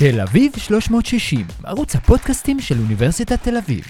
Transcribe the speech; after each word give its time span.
תל 0.00 0.20
אביב 0.20 0.52
360, 0.58 1.46
ערוץ 1.64 1.94
הפודקאסטים 1.94 2.60
של 2.60 2.74
אוניברסיטת 2.78 3.42
תל 3.42 3.56
אביב. 3.56 3.84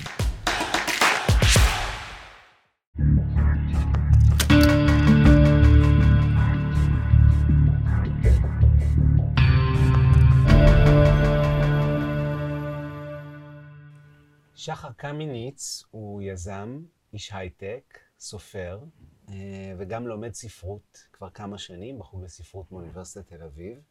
שחר 14.54 14.92
קמיניץ 14.96 15.84
הוא 15.90 16.22
יזם, 16.22 16.82
איש 17.12 17.32
הייטק, 17.32 17.98
סופר, 18.20 18.80
אה, 19.28 19.34
וגם 19.78 20.06
לומד 20.06 20.34
ספרות 20.34 21.08
כבר 21.12 21.30
כמה 21.30 21.58
שנים 21.58 21.98
בחוג 21.98 22.24
לספרות 22.24 22.72
מאוניברסיטת 22.72 23.26
תל 23.26 23.42
אביב. 23.42 23.89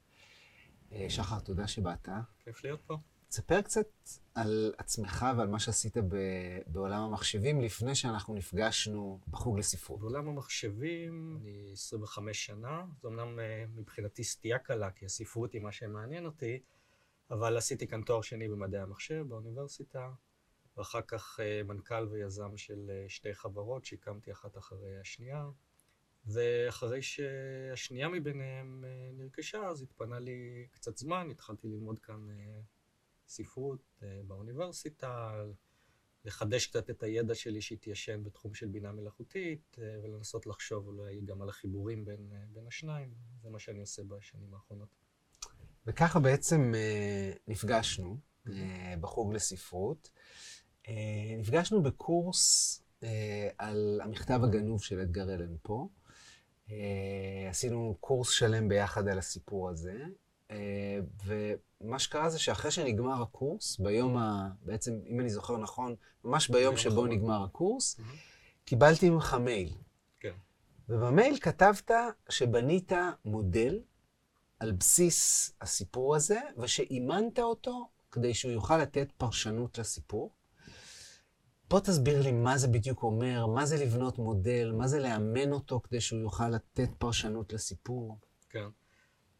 אה, 0.92 1.10
שחר, 1.10 1.40
תודה 1.40 1.68
שבאת. 1.68 2.10
כיף 2.40 2.64
להיות 2.64 2.82
פה. 2.88 2.98
תספר 3.30 3.62
קצת 3.62 3.88
על 4.36 4.74
עצמך 4.78 5.26
ועל 5.38 5.48
מה 5.48 5.60
שעשית 5.60 5.98
ב- 5.98 6.60
בעולם 6.68 7.02
המחשבים 7.02 7.62
לפני 7.62 7.96
שאנחנו 7.96 8.34
נפגשנו 8.34 9.20
בחוג 9.28 9.60
לספרות. 9.60 10.00
בעולם 10.00 10.28
המחשבים, 10.28 11.38
אני 11.42 11.70
25 11.74 12.46
שנה, 12.46 12.86
זה 13.02 13.08
אמנם 13.08 13.40
אה, 13.40 13.66
מבחינתי 13.76 14.24
סטייה 14.24 14.60
קלה, 14.60 14.92
כי 14.92 15.06
הספרות 15.06 15.54
היא 15.54 15.62
מה 15.62 15.72
שמעניין 15.72 16.26
אותי, 16.26 16.60
אבל 17.32 17.58
עשיתי 17.58 17.88
כאן 17.88 18.02
תואר 18.02 18.22
שני 18.22 18.48
במדעי 18.48 18.82
המחשב 18.82 19.26
באוניברסיטה, 19.28 20.10
ואחר 20.78 21.02
כך 21.08 21.40
אה, 21.40 21.62
מנכ"ל 21.64 22.08
ויזם 22.12 22.58
של 22.58 22.92
שתי 23.08 23.34
חברות 23.34 23.86
שהקמתי 23.86 24.32
אחת 24.32 24.58
אחרי 24.58 25.00
השנייה, 25.02 25.46
ואחרי 26.30 27.02
שהשנייה 27.02 28.10
מביניהם 28.10 28.84
אה, 28.88 29.12
נרכשה, 29.14 29.68
אז 29.68 29.82
התפנה 29.82 30.20
לי 30.20 30.68
קצת 30.72 30.98
זמן, 30.98 31.28
התחלתי 31.32 31.68
ללמוד 31.68 32.00
כאן 32.00 32.30
אה, 32.30 32.62
ספרות 33.28 33.98
אה, 34.04 34.22
באוניברסיטה, 34.28 35.44
לחדש 36.26 36.68
קצת 36.68 36.90
את 36.90 37.04
הידע 37.04 37.36
שלי 37.36 37.62
שהתיישן 37.62 38.24
בתחום 38.24 38.54
של 38.54 38.68
בינה 38.68 38.92
מלאכותית, 38.92 39.78
ולנסות 40.04 40.48
לחשוב 40.48 40.88
אולי 40.88 41.22
גם 41.26 41.42
על 41.42 41.50
החיבורים 41.50 42.06
בין, 42.06 42.32
בין 42.54 42.68
השניים. 42.68 43.14
זה 43.42 43.50
מה 43.50 43.60
שאני 43.60 43.80
עושה 43.82 44.04
בשנים 44.04 44.54
האחרונות. 44.54 44.90
וככה 45.86 46.20
בעצם 46.20 46.74
נפגשנו 47.48 48.18
בחוג 49.00 49.34
לספרות. 49.34 50.12
נפגשנו 51.38 51.84
בקורס 51.84 52.84
על 53.58 54.02
המכתב 54.04 54.40
הגנוב 54.44 54.84
של 54.84 55.00
אדגר 55.00 55.34
אלן 55.34 55.56
פה. 55.62 55.90
אה, 56.72 57.50
עשינו 57.50 57.96
קורס 58.00 58.30
שלם 58.30 58.68
ביחד 58.70 59.08
על 59.08 59.18
הסיפור 59.18 59.70
הזה, 59.70 59.98
אה, 60.52 61.00
ומה 61.26 62.00
שקרה 62.00 62.30
זה 62.30 62.40
שאחרי 62.40 62.72
שנגמר 62.72 63.22
הקורס, 63.22 63.80
ביום 63.80 64.18
ה... 64.18 64.50
בעצם, 64.62 65.00
אם 65.08 65.20
אני 65.20 65.30
זוכר 65.30 65.58
נכון, 65.58 65.96
ממש 66.24 66.50
ביום 66.50 66.78
שבו. 66.78 67.06
נגמר 67.06 67.44
הקורס, 67.44 68.00
מהמם. 68.00 68.12
קיבלתי 68.66 69.10
ממך 69.10 69.34
מייל. 69.34 69.74
כן. 70.20 70.34
ובמייל 70.90 71.40
כתבת 71.40 71.92
שבנית 72.30 72.92
מודל 73.26 73.80
על 74.60 74.72
בסיס 74.72 75.52
הסיפור 75.62 76.16
הזה, 76.16 76.40
ושאימנת 76.58 77.40
אותו 77.40 77.90
כדי 78.12 78.34
שהוא 78.34 78.52
יוכל 78.52 78.78
לתת 78.78 79.12
פרשנות 79.18 79.78
לסיפור. 79.78 80.32
בוא 81.70 81.80
תסביר 81.80 82.22
לי 82.22 82.32
מה 82.32 82.58
זה 82.58 82.68
בדיוק 82.68 83.04
אומר, 83.04 83.46
מה 83.48 83.66
זה 83.66 83.86
לבנות 83.86 84.18
מודל, 84.18 84.72
מה 84.72 84.88
זה 84.88 85.00
לאמן 85.00 85.52
אותו 85.52 85.82
כדי 85.82 86.02
שהוא 86.02 86.20
יוכל 86.20 86.50
לתת 86.50 86.90
פרשנות 86.98 87.54
לסיפור. 87.54 88.20
כן. 88.50 88.70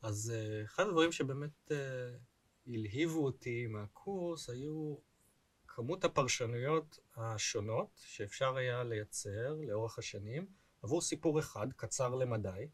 אז 0.02 0.34
אה, 0.36 0.64
אחד 0.64 0.84
הדברים 0.88 1.12
שבאמת 1.12 1.72
אה, 1.72 1.78
הלהיבו 2.68 3.26
אותי 3.26 3.68
מהקורס 3.68 4.50
היו 4.50 4.96
כמות 5.68 6.06
הפרשנויות 6.06 7.00
השונות 7.16 8.02
שאפשר 8.06 8.56
היה 8.56 8.84
לייצר 8.84 9.56
לאורך 9.68 10.00
השנים 10.00 10.48
עבור 10.82 11.02
סיפור 11.02 11.40
אחד, 11.40 11.68
קצר 11.76 12.16
למדי, 12.16 12.68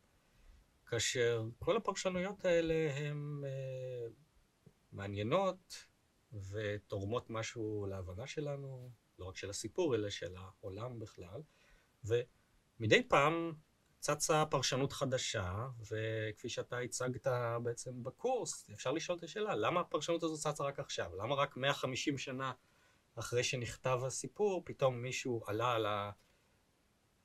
כאשר 0.85 1.43
כל 1.59 1.77
הפרשנויות 1.77 2.45
האלה 2.45 2.93
הן 2.95 3.41
אה, 3.45 4.07
מעניינות 4.91 5.85
ותורמות 6.51 7.29
משהו 7.29 7.85
להבנה 7.89 8.27
שלנו, 8.27 8.91
לא 9.19 9.25
רק 9.25 9.37
של 9.37 9.49
הסיפור, 9.49 9.95
אלא 9.95 10.09
של 10.09 10.35
העולם 10.37 10.99
בכלל. 10.99 11.41
ומדי 12.03 13.07
פעם 13.07 13.53
צצה 13.99 14.45
פרשנות 14.45 14.93
חדשה, 14.93 15.67
וכפי 15.91 16.49
שאתה 16.49 16.77
הצגת 16.77 17.27
בעצם 17.63 18.03
בקורס, 18.03 18.69
אפשר 18.73 18.91
לשאול 18.91 19.17
את 19.17 19.23
השאלה, 19.23 19.55
למה 19.55 19.79
הפרשנות 19.79 20.23
הזו 20.23 20.37
צצה 20.37 20.63
רק 20.63 20.79
עכשיו? 20.79 21.15
למה 21.15 21.35
רק 21.35 21.57
150 21.57 22.17
שנה 22.17 22.51
אחרי 23.15 23.43
שנכתב 23.43 23.99
הסיפור, 24.05 24.61
פתאום 24.65 25.01
מישהו 25.01 25.43
עלה 25.47 25.71
על, 25.71 25.85
ה, 25.85 26.11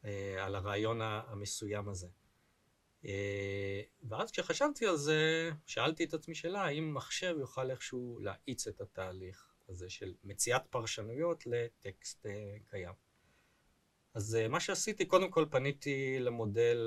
אה, 0.04 0.44
על 0.44 0.54
הרעיון 0.54 1.00
המסוים 1.02 1.88
הזה? 1.88 2.08
אה, 3.04 3.82
ואז 4.08 4.30
כשחשבתי 4.30 4.86
על 4.86 4.96
זה, 4.96 5.50
שאלתי 5.66 6.04
את 6.04 6.14
עצמי 6.14 6.34
שאלה, 6.34 6.62
האם 6.62 6.94
מחשב 6.94 7.34
יוכל 7.38 7.70
איכשהו 7.70 8.18
להאיץ 8.20 8.66
את 8.66 8.80
התהליך 8.80 9.49
הזה 9.70 9.90
של 9.90 10.14
מציאת 10.24 10.62
פרשנויות 10.70 11.44
לטקסט 11.46 12.26
אה, 12.26 12.56
קיים. 12.66 12.92
אז 14.14 14.34
אה, 14.34 14.48
מה 14.48 14.60
שעשיתי, 14.60 15.04
קודם 15.04 15.30
כל 15.30 15.46
פניתי 15.50 16.18
למודל 16.18 16.78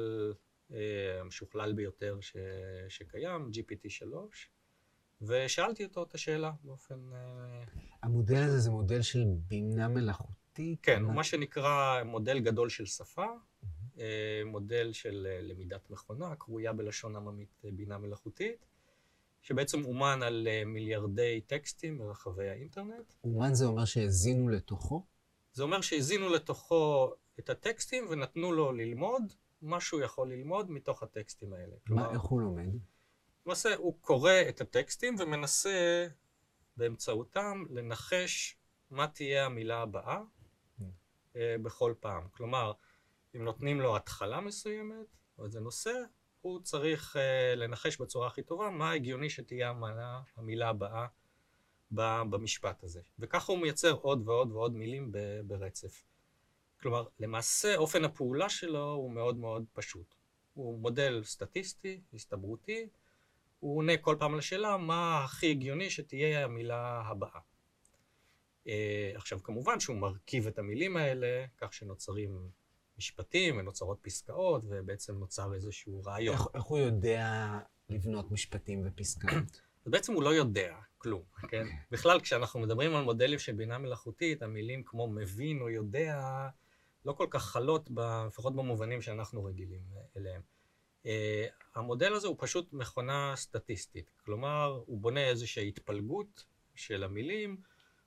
אה, 0.72 1.22
המשוכלל 1.22 1.74
ביותר 1.74 2.18
ש... 2.22 2.36
שקיים, 2.90 3.50
GPT-3, 3.54 4.16
ושאלתי 5.22 5.84
אותו 5.84 6.04
את 6.04 6.14
השאלה 6.14 6.52
באופן... 6.64 7.00
המודל 8.04 8.44
הזה 8.44 8.60
זה 8.60 8.72
מודל 8.72 9.02
של 9.02 9.24
בינה 9.48 9.88
מלאכותית? 9.88 10.80
כן, 10.82 11.04
הוא 11.04 11.14
מה 11.14 11.24
שנקרא 11.24 12.04
מודל 12.04 12.40
גדול 12.40 12.70
של 12.70 12.86
שפה, 12.86 13.26
אה, 14.00 14.42
מודל 14.46 14.94
של 14.94 15.28
למידת 15.42 15.90
מכונה, 15.90 16.36
קרויה 16.36 16.74
בלשון 16.74 17.16
עממית 17.16 17.62
בינה 17.64 17.98
מלאכותית, 17.98 18.66
שבעצם 19.44 19.86
אומן 19.86 20.20
על 20.24 20.48
אה, 20.52 20.66
מיליארדי 20.66 21.42
טקסטים 21.42 21.98
ברחבי 21.98 22.50
האינטרנט. 22.50 23.14
אומן 23.24 23.54
זה 23.54 23.66
אומר 23.66 23.86
שהאזינו 23.86 24.50
לתוכו? 24.50 25.06
זה 25.54 25.64
אומר 25.64 25.82
שהזינו 25.82 26.30
לתוכו 26.30 27.14
את 27.40 27.50
הטקסטים 27.50 28.08
ונתנו 28.10 28.52
לו 28.52 28.72
ללמוד 28.72 29.34
מה 29.62 29.82
שהוא 29.82 30.02
יכול 30.02 30.32
ללמוד 30.32 30.72
מתוך 30.72 31.04
הטקסטים 31.04 31.54
האלה. 31.54 31.76
מה, 31.90 32.12
איך 32.12 32.22
הוא 32.22 32.42
לומד? 32.42 32.70
למעשה 33.46 33.76
הוא 33.76 33.98
קורא 34.02 34.32
את 34.50 34.62
הטקסטים 34.62 35.16
ומנסה 35.20 36.08
באמצעותם 36.78 37.64
לנחש 37.70 38.58
מה 38.90 39.08
תהיה 39.08 39.46
המילה 39.46 39.82
הבאה 39.82 40.22
אה, 41.36 41.56
בכל 41.64 41.94
פעם. 42.00 42.28
כלומר, 42.32 42.72
אם 43.36 43.44
נותנים 43.44 43.82
לו 43.82 43.96
התחלה 43.96 44.42
מסוימת 44.42 45.18
או 45.38 45.46
איזה 45.46 45.60
נושא, 45.60 45.94
הוא 46.44 46.60
צריך 46.60 47.16
אה, 47.18 47.56
לנחש 47.56 47.98
בצורה 47.98 48.28
הכי 48.28 48.44
טובה 48.44 48.70
מה 48.70 48.92
הגיוני 48.92 49.30
שתהיה 49.30 49.70
המילה, 49.70 50.22
המילה 50.36 50.70
הבאה 50.70 51.08
במשפט 52.24 52.84
הזה. 52.84 53.02
וככה 53.20 53.52
הוא 53.52 53.62
מייצר 53.62 53.92
עוד 53.92 54.28
ועוד 54.28 54.52
ועוד 54.52 54.76
מילים 54.76 55.12
ברצף. 55.48 56.04
כלומר, 56.82 57.06
למעשה 57.20 57.76
אופן 57.78 58.06
הפעולה 58.06 58.50
שלו 58.50 58.92
הוא 58.92 59.12
מאוד 59.12 59.38
מאוד 59.38 59.66
פשוט. 59.74 60.16
הוא 60.54 60.80
מודל 60.80 61.22
סטטיסטי, 61.24 62.02
הסתברותי, 62.14 62.88
הוא 63.60 63.78
עונה 63.78 63.98
כל 63.98 64.16
פעם 64.20 64.38
לשאלה 64.38 64.78
מה 64.78 65.24
הכי 65.24 65.52
הגיוני 65.52 65.90
שתהיה 65.90 66.46
המילה 66.46 67.02
הבאה. 67.06 67.40
Uh, 68.66 68.68
עכשיו, 69.16 69.44
כמובן 69.44 69.80
שהוא 69.80 69.98
מרכיב 69.98 70.48
את 70.48 70.60
המילים 70.60 70.98
האלה, 70.98 71.46
כך 71.58 71.74
שנוצרים 71.74 72.50
משפטים 73.04 73.58
ונוצרות 73.58 73.98
פסקאות, 74.02 74.64
ובעצם 74.70 75.18
נוצר 75.18 75.54
איזשהו 75.54 76.04
רעיון. 76.04 76.36
איך, 76.36 76.48
איך 76.56 76.64
הוא 76.64 76.78
יודע 76.78 77.58
לבנות 77.90 78.32
משפטים 78.32 78.84
ופסקאות? 78.86 79.62
אז 79.86 79.92
בעצם 79.92 80.14
הוא 80.14 80.24
לא 80.24 80.30
יודע 80.30 80.76
כלום, 80.98 81.24
כן? 81.48 81.66
בכלל, 81.92 82.20
כשאנחנו 82.20 82.60
מדברים 82.60 82.96
על 82.96 83.04
מודלים 83.04 83.40
של 83.40 83.54
בינה 83.54 83.78
מלאכותית, 83.78 84.42
המילים 84.42 84.84
כמו 84.86 85.08
מבין 85.08 85.62
או 85.62 85.70
יודע, 85.70 86.22
לא 87.06 87.14
כל 87.14 87.28
כך 87.30 87.44
חלות, 87.44 87.90
ב- 87.94 88.24
לפחות 88.28 88.56
במובנים 88.56 89.02
שאנחנו 89.02 89.44
רגילים 89.44 89.82
אליהם. 90.18 90.42
Uh, 91.04 91.08
המודל 91.76 92.14
הזה 92.14 92.28
הוא 92.28 92.36
פשוט 92.40 92.74
מכונה 92.74 93.34
סטטיסטית, 93.36 94.12
כלומר, 94.26 94.82
הוא 94.86 95.02
בונה 95.02 95.30
איזושהי 95.30 95.68
התפלגות 95.68 96.46
של 96.76 97.04
המילים, 97.04 97.58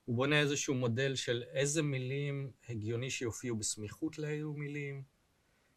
הוא 0.06 0.16
בונה 0.16 0.40
איזשהו 0.40 0.74
מודל 0.74 1.14
של 1.14 1.42
איזה 1.52 1.82
מילים 1.82 2.50
הגיוני 2.68 3.10
שיופיעו 3.10 3.56
בסמיכות 3.56 4.18
לאילו 4.18 4.52
מילים, 4.52 5.02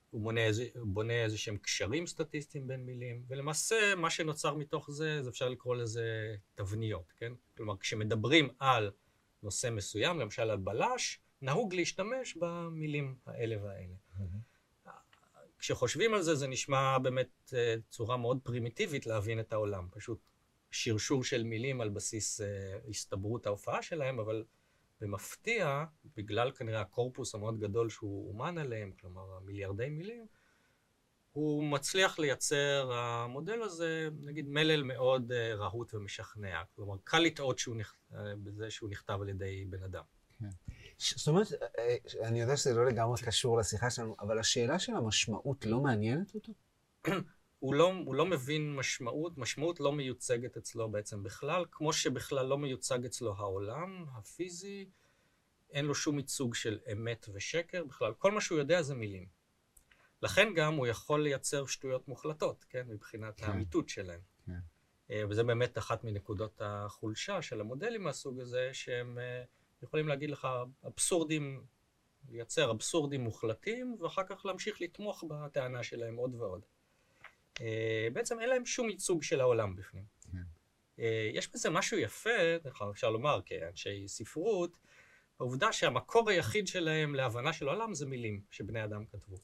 הוא 0.10 0.22
בונה, 0.22 0.46
איזה, 0.46 0.66
הוא 0.76 0.88
בונה 0.88 1.24
איזה 1.24 1.38
שהם 1.38 1.58
קשרים 1.58 2.08
סטטיסטיים 2.08 2.68
בין 2.68 2.86
מילים, 2.86 3.24
ולמעשה 3.28 3.96
מה 3.96 4.10
שנוצר 4.10 4.56
מתוך 4.56 4.92
זה, 4.92 5.24
זה 5.24 5.30
אפשר 5.30 5.50
לקרוא 5.50 5.76
לזה 5.76 6.36
תבניות, 6.56 7.14
כן? 7.18 7.34
כלומר, 7.58 7.78
כשמדברים 7.78 8.50
על 8.60 8.92
נושא 9.44 9.70
מסוים, 9.72 10.20
למשל 10.20 10.50
על 10.50 10.58
בלש, 10.58 11.20
נהוג 11.42 11.74
להשתמש 11.74 12.38
במילים 12.38 13.16
האלה 13.25 13.64
והאלה. 13.64 13.96
כשחושבים 15.60 16.14
על 16.14 16.22
זה, 16.22 16.36
זה 16.36 16.48
נשמע 16.48 16.98
באמת 16.98 17.54
אה, 17.54 17.75
צורה 17.90 18.18
מאוד 18.18 18.40
פרימיטיבית 18.44 19.08
להבין 19.08 19.40
את 19.40 19.54
העולם. 19.54 19.88
פשוט 19.92 20.20
שרשור 20.71 21.24
של 21.24 21.44
מילים 21.44 21.81
על 21.81 21.89
בסיס 21.89 22.42
אה, 22.42 22.80
הסתברות 22.89 23.45
ההופעה 23.45 23.81
שלהם, 23.81 24.19
אבל 24.19 24.44
במפתיע, 25.01 25.83
בגלל 26.16 26.51
כנראה 26.51 26.81
הקורפוס 26.81 27.36
המאוד 27.36 27.60
גדול 27.60 27.89
שהוא 27.89 28.30
אומן 28.30 28.57
עליהם, 28.57 28.92
כלומר 29.00 29.38
המיליארדי 29.38 29.89
מילים, 29.89 30.25
הוא 31.31 31.63
מצליח 31.63 32.19
לייצר, 32.19 32.92
המודל 32.94 33.62
הזה, 33.62 34.10
נגיד 34.21 34.50
מלל 34.50 34.83
מאוד 34.83 35.31
אה, 35.31 35.56
רהוט 35.56 35.94
ומשכנע. 35.94 36.62
כלומר, 36.75 36.95
קל 37.04 37.19
לטעות 37.19 37.60
שהוא 37.60 37.75
נכ... 37.75 37.95
אה, 38.13 38.19
בזה 38.44 38.69
שהוא 38.69 38.89
נכתב 38.89 39.19
על 39.22 39.30
ידי 39.30 39.65
בן 39.69 39.83
אדם. 39.83 40.04
ש- 40.98 41.13
זאת 41.18 41.27
אומרת, 41.27 41.48
אני 42.24 42.42
יודע 42.42 42.57
שזה 42.57 42.74
לא 42.74 42.86
לגמרי 42.86 43.22
קשור 43.25 43.57
לשיחה 43.57 43.89
שלנו, 43.89 44.15
אבל 44.19 44.39
השאלה 44.39 44.80
של 44.80 44.95
המשמעות 44.95 45.65
לא 45.65 45.80
מעניינת 45.80 46.36
אותו? 46.36 46.54
הוא 47.60 47.76
לא, 47.76 47.94
הוא 48.06 48.16
לא 48.16 48.26
מבין 48.26 48.76
משמעות, 48.76 49.38
משמעות 49.38 49.80
לא 49.80 49.92
מיוצגת 49.92 50.58
אצלו 50.58 50.92
בעצם 50.92 51.24
בכלל, 51.24 51.66
כמו 51.72 51.94
שבכלל 51.94 52.46
לא 52.46 52.58
מיוצג 52.58 53.06
אצלו 53.06 53.36
העולם 53.38 54.06
הפיזי, 54.12 54.90
אין 55.72 55.86
לו 55.86 55.96
שום 55.96 56.18
ייצוג 56.18 56.56
של 56.56 56.80
אמת 56.92 57.30
ושקר 57.34 57.84
בכלל, 57.84 58.14
כל 58.14 58.32
מה 58.32 58.42
שהוא 58.42 58.60
יודע 58.60 58.82
זה 58.82 58.96
מילים. 58.96 59.28
לכן 60.22 60.54
גם 60.56 60.76
הוא 60.76 60.88
יכול 60.88 61.24
לייצר 61.24 61.66
שטויות 61.66 62.08
מוחלטות, 62.08 62.66
כן, 62.70 62.88
מבחינת 62.88 63.40
כן. 63.40 63.46
האמיתות 63.46 63.90
שלהם. 63.90 64.22
כן. 64.46 64.60
אה, 65.12 65.24
וזה 65.30 65.44
באמת 65.44 65.78
אחת 65.78 66.04
מנקודות 66.04 66.62
החולשה 66.66 67.42
של 67.42 67.62
המודלים 67.62 68.04
מהסוג 68.04 68.40
הזה, 68.40 68.70
שהם 68.74 69.18
אה, 69.20 69.44
יכולים 69.84 70.08
להגיד 70.08 70.30
לך 70.30 70.48
אבסורדים, 70.88 71.66
לייצר 72.30 72.72
אבסורדים 72.72 73.22
מוחלטים, 73.22 73.98
ואחר 74.00 74.24
כך 74.24 74.46
להמשיך 74.46 74.82
לתמוך 74.82 75.24
בטענה 75.30 75.84
שלהם 75.84 76.16
עוד 76.16 76.36
ועוד. 76.36 76.66
אה, 77.62 78.08
בעצם 78.14 78.40
אין 78.40 78.50
להם 78.50 78.66
שום 78.66 78.90
ייצוג 78.90 79.24
של 79.24 79.42
העולם 79.42 79.76
בפנים. 79.76 80.04
כן. 80.32 80.38
אה, 81.00 81.30
יש 81.34 81.52
בזה 81.54 81.70
משהו 81.70 81.98
יפה, 81.98 82.30
דרך 82.64 82.82
אגב, 82.82 82.90
אפשר 82.92 83.10
לומר, 83.10 83.40
כאנשי 83.46 84.08
ספרות, 84.08 84.78
העובדה 85.40 85.72
שהמקור 85.72 86.30
היחיד 86.30 86.68
שלהם 86.68 87.16
להבנה 87.16 87.54
של 87.54 87.68
העולם 87.68 87.94
זה 87.94 88.06
מילים 88.06 88.42
שבני 88.52 88.84
אדם 88.84 89.06
כתבו. 89.06 89.36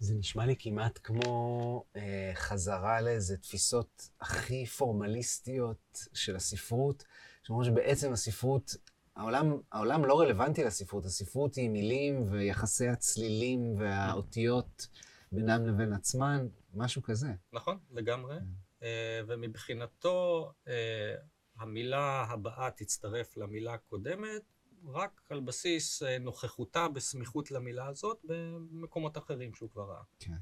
זה 0.00 0.14
נשמע 0.14 0.46
לי 0.46 0.54
כמעט 0.58 0.98
כמו 1.02 1.84
אה, 1.96 2.30
חזרה 2.34 3.00
לאיזה 3.00 3.36
תפיסות 3.36 4.08
הכי 4.20 4.66
פורמליסטיות 4.66 5.98
של 6.14 6.36
הספרות, 6.36 7.04
שאומרות 7.42 7.66
שבעצם 7.66 8.12
הספרות, 8.12 8.76
העולם, 9.16 9.56
העולם 9.72 10.04
לא 10.04 10.20
רלוונטי 10.20 10.64
לספרות, 10.64 11.04
הספרות 11.04 11.54
היא 11.54 11.70
מילים 11.70 12.32
ויחסי 12.32 12.88
הצלילים 12.88 13.74
והאותיות 13.78 14.86
בינם 15.32 15.66
לבין 15.66 15.92
עצמן, 15.92 16.46
משהו 16.74 17.02
כזה. 17.02 17.28
נכון, 17.52 17.78
לגמרי. 17.90 18.36
אה, 18.82 19.20
ומבחינתו, 19.26 20.52
אה, 20.68 21.14
המילה 21.56 22.24
הבאה 22.28 22.70
תצטרף 22.70 23.36
למילה 23.36 23.74
הקודמת, 23.74 24.42
רק 24.88 25.20
על 25.28 25.40
בסיס 25.40 26.02
אה, 26.02 26.18
נוכחותה 26.18 26.88
בסמיכות 26.88 27.50
למילה 27.50 27.86
הזאת 27.86 28.18
במקומות 28.24 29.18
אחרים 29.18 29.54
שהוא 29.54 29.70
כבר 29.70 29.82
ראה. 29.82 30.36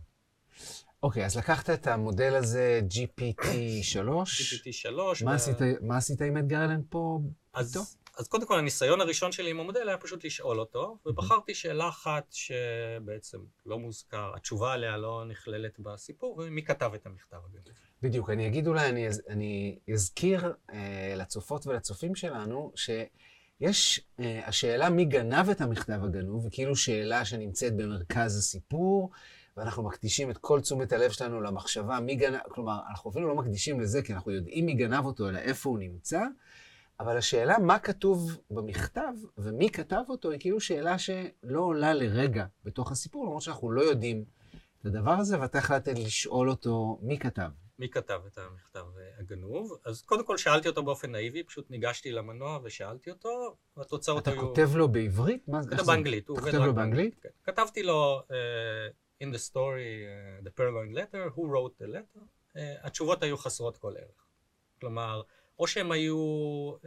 אוקיי, 1.02 1.26
אז 1.26 1.36
לקחת 1.36 1.70
את 1.70 1.86
המודל 1.86 2.34
הזה, 2.34 2.80
GPT-3, 2.90 3.96
GPT-3. 3.96 5.24
מה, 5.24 5.34
עשית, 5.34 5.56
מה 5.80 5.96
עשית 5.96 6.20
עם 6.20 6.36
אדגר 6.36 6.64
אלן 6.64 6.80
פה 6.88 7.20
איתו? 7.58 7.80
אז, 8.18 8.28
קודם 8.28 8.46
כל, 8.46 8.58
הניסיון 8.58 9.00
הראשון 9.00 9.32
שלי 9.32 9.50
עם 9.50 9.60
המודל 9.60 9.88
היה 9.88 9.98
פשוט 9.98 10.24
לשאול 10.24 10.60
אותו, 10.60 10.98
ובחרתי 11.06 11.54
שאלה 11.54 11.88
אחת 11.88 12.24
שבעצם 12.32 13.38
לא 13.66 13.78
מוזכר, 13.78 14.32
התשובה 14.36 14.72
עליה 14.72 14.96
לא 14.96 15.24
נכללת 15.28 15.80
בסיפור, 15.80 16.38
ומי 16.38 16.64
כתב 16.64 16.90
את 16.94 17.06
המכתב 17.06 17.36
הגדול. 17.44 17.74
בדיוק, 18.02 18.30
אני 18.30 18.46
אגיד 18.46 18.66
אולי, 18.66 18.88
אני, 18.88 19.08
אז- 19.08 19.22
אני 19.28 19.78
אזכיר 19.92 20.52
אה, 20.72 21.14
לצופות 21.16 21.66
ולצופים 21.66 22.14
שלנו, 22.14 22.72
שיש, 22.76 24.00
אה, 24.20 24.42
השאלה 24.46 24.90
מי 24.90 25.04
גנב 25.04 25.48
את 25.50 25.60
המכתב 25.60 26.00
הגנוב, 26.04 26.44
היא 26.44 26.52
כאילו 26.52 26.76
שאלה 26.76 27.24
שנמצאת 27.24 27.76
במרכז 27.76 28.36
הסיפור, 28.38 29.10
ואנחנו 29.56 29.82
מקדישים 29.82 30.30
את 30.30 30.38
כל 30.38 30.60
תשומת 30.60 30.92
הלב 30.92 31.10
שלנו 31.10 31.40
למחשבה 31.40 32.00
מי 32.00 32.14
גנב, 32.14 32.38
כלומר, 32.48 32.78
אנחנו 32.90 33.10
אפילו 33.10 33.28
לא 33.28 33.34
מקדישים 33.34 33.80
לזה, 33.80 34.02
כי 34.02 34.12
אנחנו 34.14 34.30
יודעים 34.32 34.66
מי 34.66 34.74
גנב 34.74 35.04
אותו, 35.04 35.28
אלא 35.28 35.38
איפה 35.38 35.68
הוא 35.70 35.78
נמצא, 35.78 36.20
אבל 37.00 37.16
השאלה 37.16 37.58
מה 37.58 37.78
כתוב 37.78 38.38
במכתב 38.50 39.12
ומי 39.38 39.70
כתב 39.70 40.02
אותו, 40.08 40.30
היא 40.30 40.40
כאילו 40.40 40.60
שאלה 40.60 40.98
שלא 40.98 41.60
עולה 41.60 41.94
לרגע 41.94 42.46
בתוך 42.64 42.92
הסיפור, 42.92 43.24
למרות 43.24 43.42
שאנחנו 43.42 43.70
לא 43.70 43.82
יודעים 43.82 44.24
את 44.80 44.86
הדבר 44.86 45.10
הזה, 45.10 45.40
ואתה 45.40 45.58
החלטת 45.58 45.98
לשאול 45.98 46.50
אותו 46.50 46.98
מי 47.02 47.18
כתב. 47.18 47.50
מי 47.78 47.88
כתב 47.88 48.20
את 48.26 48.38
המכתב 48.38 48.84
אה, 48.98 49.10
הגנוב? 49.18 49.78
אז 49.84 50.02
קודם 50.02 50.26
כל 50.26 50.36
שאלתי 50.36 50.68
אותו 50.68 50.82
באופן 50.82 51.12
נאיבי, 51.12 51.42
פשוט 51.42 51.70
ניגשתי 51.70 52.12
למנוע 52.12 52.58
ושאלתי 52.62 53.10
אותו, 53.10 53.56
והתוצאות 53.76 54.22
אתה 54.22 54.30
היו... 54.30 54.40
כותב 54.40 54.70
לו 54.74 54.88
בעברית? 54.88 55.48
מה 55.48 55.62
זה? 55.62 55.70
כתב 55.70 55.82
זה? 55.82 55.92
באנגלית, 55.92 56.24
אתה 56.24 56.40
כותב 56.40 56.54
לו 56.54 56.74
באנגלית? 56.74 57.18
כן. 57.22 57.28
כתבתי 57.44 57.82
לו, 57.82 58.22
uh, 58.28 59.24
in 59.24 59.26
the 59.26 59.50
story, 59.50 60.04
uh, 60.04 60.46
the 60.46 60.50
purloined 60.50 60.94
letter, 60.94 61.36
who 61.36 61.40
wrote 61.40 61.82
the 61.82 61.86
letter, 61.86 62.20
uh, 62.54 62.58
התשובות 62.82 63.22
היו 63.22 63.36
חסרות 63.36 63.76
כל 63.76 63.96
ערך. 63.96 64.26
כלומר, 64.80 65.22
או 65.58 65.66
שהן 65.66 65.92
היו 65.92 66.72
uh, 66.76 66.84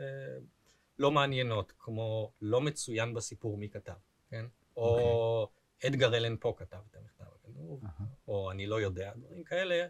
לא 0.99 1.11
מעניינות, 1.11 1.73
כמו 1.79 2.31
לא 2.41 2.61
מצוין 2.61 3.13
בסיפור 3.13 3.57
מי 3.57 3.69
כתב, 3.69 3.93
כן? 4.29 4.45
או 4.77 5.49
אדגר 5.87 6.17
אלן 6.17 6.35
פה 6.39 6.53
כתב 6.57 6.79
את 6.91 6.95
המכתב 6.95 7.25
הגנוב, 7.43 7.83
אהה. 7.83 8.07
או 8.27 8.51
אני 8.51 8.67
לא 8.67 8.81
יודע, 8.81 9.13
דברים 9.15 9.43
כאלה. 9.43 9.87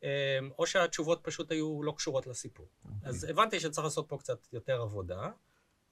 um, 0.00 0.04
או 0.58 0.66
שהתשובות 0.66 1.20
פשוט 1.22 1.50
היו 1.50 1.82
לא 1.82 1.92
קשורות 1.96 2.26
לסיפור. 2.26 2.68
אז 3.02 3.24
הבנתי 3.24 3.60
שצריך 3.60 3.84
לעשות 3.84 4.08
פה 4.08 4.18
קצת 4.18 4.52
יותר 4.52 4.80
עבודה, 4.80 5.30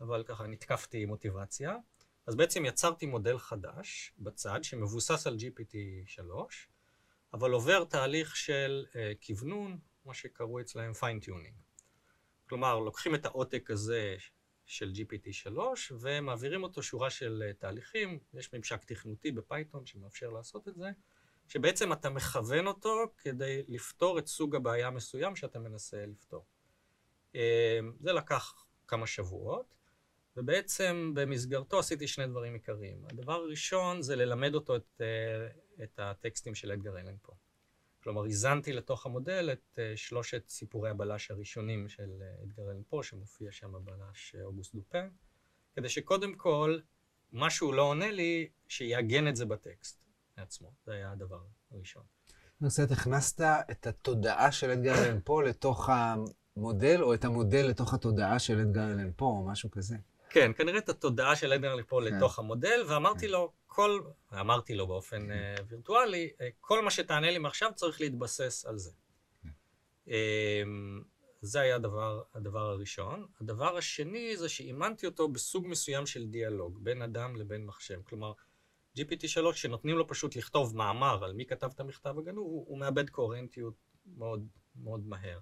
אבל 0.01 0.25
ככה 0.25 0.47
נתקפתי 0.47 1.03
עם 1.03 1.09
מוטיבציה. 1.09 1.77
אז 2.27 2.35
בעצם 2.35 2.65
יצרתי 2.65 3.07
מודל 3.07 3.39
חדש 3.39 4.13
בצד, 4.19 4.65
שמבוסס 4.65 5.27
על 5.27 5.37
GPT-3, 5.37 6.23
אבל 7.33 7.51
עובר 7.53 7.85
תהליך 7.85 8.37
של 8.37 8.87
uh, 8.93 9.27
כוונון, 9.27 9.79
מה 10.05 10.15
שקראו 10.15 10.61
אצלהם 10.61 10.93
fine-tuning. 10.93 11.66
כלומר, 12.49 12.79
לוקחים 12.79 13.15
את 13.15 13.25
העותק 13.25 13.71
הזה 13.71 14.17
של 14.67 14.93
GPT-3 14.95 15.59
ומעבירים 16.01 16.63
אותו 16.63 16.83
שורה 16.83 17.11
של 17.11 17.43
uh, 17.51 17.61
תהליכים. 17.61 18.19
יש 18.35 18.53
ממשק 18.53 18.85
תכנותי 18.85 19.33
בפייתון 19.33 19.87
שמאפשר 19.87 20.31
לעשות 20.31 20.69
את 20.69 20.75
זה, 20.77 20.91
שבעצם 21.49 21.93
אתה 21.93 22.11
מכוון 22.11 22.67
אותו 22.67 23.05
כדי 23.19 23.63
לפתור 23.69 24.19
את 24.19 24.27
סוג 24.27 24.57
הבעיה 24.57 24.87
המסוים 24.87 25.37
שאתה 25.37 25.59
מנסה 25.59 26.07
לפתור. 26.07 26.47
Uh, 27.33 27.37
זה 28.01 28.13
לקח 28.13 28.65
כמה 28.87 29.07
שבועות. 29.07 29.77
ובעצם 30.37 31.13
במסגרתו 31.15 31.79
עשיתי 31.79 32.09
שני 32.09 32.27
דברים 32.27 32.55
עיקריים. 32.55 33.05
הדבר 33.11 33.33
הראשון 33.33 34.03
זה 34.03 34.17
ללמד 34.17 34.55
אותו 34.55 34.77
את, 34.77 35.01
אה, 35.01 35.85
את 35.85 35.99
הטקסטים 35.99 36.55
של 36.55 36.73
אדגר 36.73 36.99
אלן 36.99 37.17
פה. 37.23 37.33
כלומר, 38.07 38.27
הזנתי 38.27 38.73
לתוך 38.73 39.07
המודל 39.07 39.51
את 39.53 39.79
אה, 39.79 39.93
שלושת 39.97 40.49
סיפורי 40.49 40.91
הבלש 40.91 41.31
הראשונים 41.31 41.89
של 41.89 42.11
אה, 42.23 42.43
אדגר 42.43 42.71
אלן 42.71 42.83
פה, 42.89 43.03
שמופיע 43.03 43.53
שם 43.53 43.75
הבלש 43.75 44.35
אה, 44.39 44.45
אוגוסט 44.45 44.75
דופן, 44.75 45.09
כדי 45.77 45.89
שקודם 45.89 46.35
כל, 46.35 46.79
מה 47.33 47.51
שהוא 47.51 47.75
לא 47.75 47.83
עונה 47.83 48.11
לי, 48.11 48.49
שיעגן 48.69 49.29
את 49.29 49.37
זה 49.37 49.47
בטקסט 49.47 50.01
עצמו. 50.37 50.73
זה 50.85 50.93
היה 50.93 51.13
הדבר 51.13 51.41
הראשון. 51.71 52.03
זאת 52.61 52.79
אומרת, 52.79 52.91
הכנסת 52.91 53.41
את 53.71 53.87
התודעה 53.87 54.53
של 54.53 54.71
אדגר 54.71 54.95
אלן 54.95 55.19
פה 55.25 55.43
לתוך 55.43 55.91
המודל, 55.93 57.03
או 57.03 57.15
את 57.15 57.25
המודל 57.25 57.67
לתוך 57.67 57.95
התודעה 57.95 58.39
של 58.39 58.59
אדגר 58.61 58.93
אלן 58.93 59.11
פה, 59.17 59.25
או 59.25 59.47
משהו 59.47 59.71
כזה. 59.71 59.97
כן, 60.31 60.53
כנראה 60.57 60.79
את 60.79 60.89
התודעה 60.89 61.37
של 61.37 61.53
אדגר 61.53 61.73
אלן 61.75 61.83
פה 61.83 62.01
כן. 62.05 62.17
לתוך 62.17 62.39
המודל, 62.39 62.85
ואמרתי 62.87 63.27
כן. 63.27 63.33
לו, 63.33 63.53
כל, 63.67 64.01
אמרתי 64.41 64.75
לו 64.75 64.87
באופן 64.87 65.31
אה, 65.31 65.55
וירטואלי, 65.69 66.31
אה, 66.41 66.49
כל 66.61 66.85
מה 66.85 66.91
שתענה 66.91 67.31
לי 67.31 67.39
מעכשיו 67.39 67.73
צריך 67.75 68.01
להתבסס 68.01 68.67
על 68.67 68.79
זה. 68.79 68.91
כן. 69.43 69.49
אמ, 70.09 71.03
זה 71.41 71.61
היה 71.61 71.77
הדבר, 71.77 72.23
הדבר 72.35 72.71
הראשון. 72.71 73.27
הדבר 73.41 73.77
השני 73.77 74.37
זה 74.37 74.49
שאימנתי 74.49 75.07
אותו 75.07 75.29
בסוג 75.29 75.67
מסוים 75.67 76.07
של 76.07 76.27
דיאלוג, 76.27 76.79
בין 76.83 77.03
אדם 77.03 77.37
לבין 77.37 77.67
מחשב. 77.67 78.01
כלומר, 78.05 78.33
GPT-3, 78.99 79.53
כשנותנים 79.53 79.97
לו 79.97 80.09
פשוט 80.09 80.37
לכתוב 80.37 80.77
מאמר 80.77 81.25
על 81.25 81.33
מי 81.33 81.47
כתב 81.47 81.71
את 81.75 81.81
המכתב 81.81 82.19
הגנוב, 82.19 82.47
הוא, 82.47 82.65
הוא 82.69 82.79
מאבד 82.79 83.11
קוהרנטיות 83.11 83.75
מאוד 84.07 84.47
מאוד 84.77 85.07
מהר. 85.07 85.39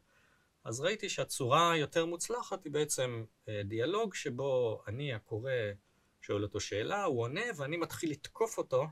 אז 0.64 0.80
ראיתי 0.80 1.08
שהצורה 1.08 1.72
היותר 1.72 2.06
מוצלחת 2.06 2.64
היא 2.64 2.72
בעצם 2.72 3.24
אה, 3.48 3.60
דיאלוג 3.64 4.14
שבו 4.14 4.82
אני 4.88 5.14
הקורא 5.14 5.52
שואל 6.20 6.42
אותו 6.42 6.60
שאלה, 6.60 7.04
הוא 7.04 7.22
עונה, 7.22 7.40
ואני 7.56 7.76
מתחיל 7.76 8.10
לתקוף 8.10 8.58
אותו 8.58 8.86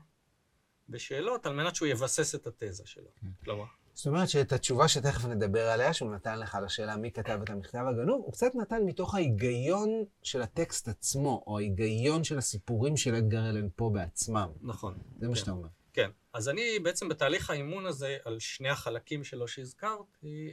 בשאלות 0.89 1.45
על 1.45 1.53
מנת 1.53 1.75
שהוא 1.75 1.87
יבסס 1.87 2.35
את 2.35 2.47
התזה 2.47 2.83
שלו. 2.85 3.09
כלומר, 3.43 3.65
זאת 3.93 4.07
אומרת 4.07 4.29
שאת 4.29 4.51
התשובה 4.51 4.87
שתכף 4.87 5.25
נדבר 5.25 5.69
עליה, 5.69 5.93
שהוא 5.93 6.11
נתן 6.11 6.39
לך 6.39 6.57
לשאלה 6.65 6.97
מי 6.97 7.11
כתב 7.11 7.39
את 7.43 7.49
המכתב 7.49 7.83
הגנוב, 7.89 8.21
הוא 8.25 8.33
קצת 8.33 8.55
נתן 8.55 8.81
מתוך 8.85 9.15
ההיגיון 9.15 9.89
של 10.23 10.41
הטקסט 10.41 10.87
עצמו, 10.87 11.43
או 11.47 11.57
ההיגיון 11.57 12.23
של 12.23 12.37
הסיפורים 12.37 12.97
של 12.97 13.15
אדגר 13.15 13.49
אלן 13.49 13.67
פה 13.75 13.91
בעצמם. 13.93 14.49
נכון. 14.61 14.97
זה 15.19 15.27
מה 15.27 15.33
כן. 15.33 15.39
שאתה 15.39 15.51
אומר. 15.51 15.67
כן. 15.93 16.09
אז 16.33 16.49
אני 16.49 16.79
בעצם 16.83 17.09
בתהליך 17.09 17.49
האימון 17.49 17.85
הזה, 17.85 18.17
על 18.25 18.39
שני 18.39 18.69
החלקים 18.69 19.23
שלו 19.23 19.47
שהזכרתי, 19.47 20.51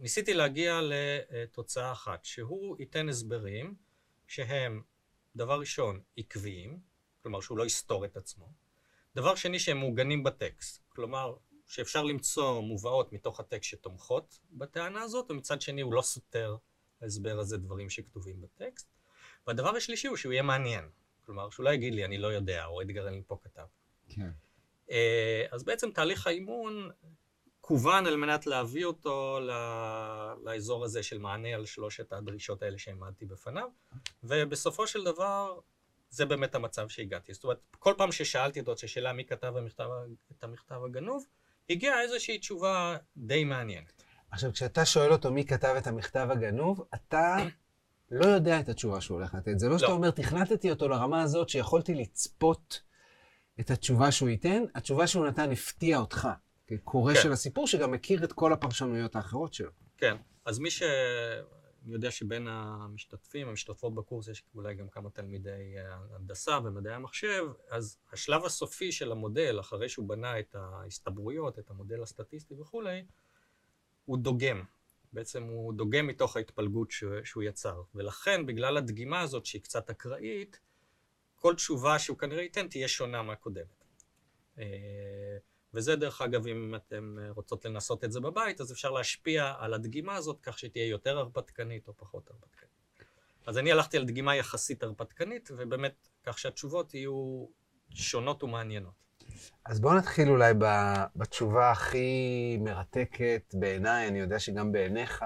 ניסיתי 0.00 0.34
להגיע 0.34 0.80
לתוצאה 0.82 1.92
אחת, 1.92 2.24
שהוא 2.24 2.76
ייתן 2.78 3.08
הסברים 3.08 3.74
שהם, 4.26 4.82
דבר 5.36 5.60
ראשון, 5.60 6.00
עקביים, 6.16 6.80
כלומר 7.22 7.40
שהוא 7.40 7.58
לא 7.58 7.66
יסתור 7.66 8.04
את 8.04 8.16
עצמו. 8.16 8.52
דבר 9.14 9.34
שני, 9.34 9.58
שהם 9.58 9.78
מעוגנים 9.78 10.22
בטקסט, 10.22 10.82
כלומר 10.88 11.36
שאפשר 11.66 12.02
למצוא 12.02 12.60
מובאות 12.60 13.12
מתוך 13.12 13.40
הטקסט 13.40 13.70
שתומכות 13.70 14.38
בטענה 14.50 15.02
הזאת, 15.02 15.30
ומצד 15.30 15.60
שני 15.60 15.80
הוא 15.80 15.94
לא 15.94 16.02
סותר 16.02 16.56
ההסבר 17.02 17.38
הזה 17.38 17.58
דברים 17.58 17.90
שכתובים 17.90 18.40
בטקסט. 18.40 18.88
והדבר 19.46 19.76
השלישי 19.76 20.08
הוא 20.08 20.16
שהוא 20.16 20.32
יהיה 20.32 20.42
מעניין. 20.42 20.90
כלומר, 21.26 21.50
שהוא 21.50 21.64
לא 21.64 21.70
יגיד 21.70 21.94
לי, 21.94 22.04
אני 22.04 22.18
לא 22.18 22.26
יודע, 22.26 22.66
או 22.66 22.82
אדגר 22.82 23.08
אלן 23.08 23.22
פה 23.26 23.38
כתב. 23.42 23.66
כן. 24.08 24.30
אה, 24.90 25.46
אז 25.50 25.64
בעצם 25.64 25.90
תהליך 25.90 26.26
האימון 26.26 26.90
כוון 27.70 28.06
על 28.06 28.16
מנת 28.16 28.46
להביא 28.46 28.84
אותו 28.84 29.38
לאזור 30.44 30.84
הזה 30.84 31.02
של 31.02 31.18
מענה 31.18 31.48
על 31.48 31.66
שלושת 31.66 32.12
הדרישות 32.12 32.62
האלה 32.62 32.78
שהעמדתי 32.78 33.26
בפניו, 33.26 33.68
ובסופו 34.24 34.86
של 34.86 35.04
דבר, 35.04 35.58
זה 36.10 36.26
באמת 36.26 36.54
המצב 36.54 36.88
שהגעתי. 36.88 37.34
זאת 37.34 37.44
אומרת, 37.44 37.58
כל 37.78 37.94
פעם 37.96 38.12
ששאלתי 38.12 38.60
אותו 38.60 38.72
את 38.72 38.84
השאלה 38.84 39.12
מי 39.12 39.24
כתב 39.24 39.56
המכתב, 39.56 39.84
את 40.38 40.44
המכתב 40.44 40.80
הגנוב, 40.84 41.24
הגיעה 41.70 42.02
איזושהי 42.02 42.38
תשובה 42.38 42.96
די 43.16 43.44
מעניינת. 43.44 44.02
עכשיו, 44.30 44.52
כשאתה 44.52 44.84
שואל 44.84 45.12
אותו 45.12 45.30
מי 45.32 45.44
כתב 45.44 45.74
את 45.78 45.86
המכתב 45.86 46.28
הגנוב, 46.30 46.84
אתה 46.94 47.36
לא 48.10 48.26
יודע 48.26 48.60
את 48.60 48.68
התשובה 48.68 49.00
שהוא 49.00 49.18
הולך 49.18 49.34
לתת. 49.34 49.58
זה 49.58 49.66
לא, 49.66 49.72
לא 49.72 49.78
שאתה 49.78 49.92
אומר, 49.92 50.10
תכנתתי 50.10 50.70
אותו 50.70 50.88
לרמה 50.88 51.22
הזאת 51.22 51.48
שיכולתי 51.48 51.94
לצפות 51.94 52.82
את 53.60 53.70
התשובה 53.70 54.12
שהוא 54.12 54.28
ייתן, 54.28 54.62
התשובה 54.74 55.06
שהוא 55.06 55.26
נתן 55.26 55.52
הפתיעה 55.52 56.00
אותך, 56.00 56.28
כקורא 56.70 57.14
כן. 57.14 57.20
של 57.22 57.32
הסיפור, 57.32 57.66
שגם 57.66 57.90
מכיר 57.90 58.24
את 58.24 58.32
כל 58.32 58.52
הפרשנויות 58.52 59.16
האחרות 59.16 59.54
שלו. 59.54 59.70
כן, 59.96 60.16
אז 60.44 60.58
מי 60.58 60.70
ש... 60.70 60.82
אני 61.84 61.92
יודע 61.92 62.10
שבין 62.10 62.48
המשתתפים, 62.48 63.48
המשתתפות 63.48 63.94
בקורס, 63.94 64.28
יש 64.28 64.42
אולי 64.54 64.74
גם 64.74 64.88
כמה 64.88 65.10
תלמידי 65.10 65.74
אה, 65.76 65.96
הנדסה 66.16 66.58
ומדעי 66.64 66.94
המחשב, 66.94 67.46
אז 67.70 67.98
השלב 68.12 68.44
הסופי 68.44 68.92
של 68.92 69.12
המודל, 69.12 69.60
אחרי 69.60 69.88
שהוא 69.88 70.08
בנה 70.08 70.38
את 70.38 70.54
ההסתברויות, 70.54 71.58
את 71.58 71.70
המודל 71.70 72.02
הסטטיסטי 72.02 72.54
וכולי, 72.60 73.04
הוא 74.04 74.18
דוגם. 74.18 74.62
בעצם 75.12 75.42
הוא 75.42 75.74
דוגם 75.74 76.06
מתוך 76.06 76.36
ההתפלגות 76.36 76.90
שהוא 77.24 77.42
יצר. 77.42 77.82
ולכן, 77.94 78.46
בגלל 78.46 78.76
הדגימה 78.76 79.20
הזאת, 79.20 79.46
שהיא 79.46 79.62
קצת 79.62 79.90
אקראית, 79.90 80.60
כל 81.34 81.54
תשובה 81.54 81.98
שהוא 81.98 82.18
כנראה 82.18 82.42
ייתן 82.42 82.68
תהיה 82.68 82.88
שונה 82.88 83.22
מהקודמת. 83.22 83.84
אה, 85.74 85.78
וזה 85.78 85.96
דרך 85.96 86.22
אגב, 86.22 86.46
אם 86.46 86.74
אתם 86.74 87.16
רוצות 87.28 87.64
לנסות 87.64 88.04
את 88.04 88.12
זה 88.12 88.20
בבית, 88.20 88.60
אז 88.60 88.72
אפשר 88.72 88.90
להשפיע 88.90 89.54
על 89.58 89.74
הדגימה 89.74 90.14
הזאת 90.14 90.40
כך 90.42 90.58
שתהיה 90.58 90.86
יותר 90.86 91.18
הרפתקנית 91.18 91.88
או 91.88 91.92
פחות 91.96 92.30
הרפתקנית. 92.30 92.70
אז 93.46 93.58
אני 93.58 93.72
הלכתי 93.72 93.96
על 93.96 94.04
דגימה 94.04 94.36
יחסית 94.36 94.82
הרפתקנית, 94.82 95.50
ובאמת 95.56 96.08
כך 96.26 96.38
שהתשובות 96.38 96.94
יהיו 96.94 97.46
שונות 97.90 98.42
ומעניינות. 98.42 99.00
אז 99.64 99.80
בואו 99.80 99.94
נתחיל 99.94 100.28
אולי 100.28 100.54
בתשובה 101.16 101.70
הכי 101.70 102.58
מרתקת 102.60 103.54
בעיניי, 103.54 104.08
אני 104.08 104.18
יודע 104.18 104.38
שגם 104.38 104.72
בעיניך, 104.72 105.24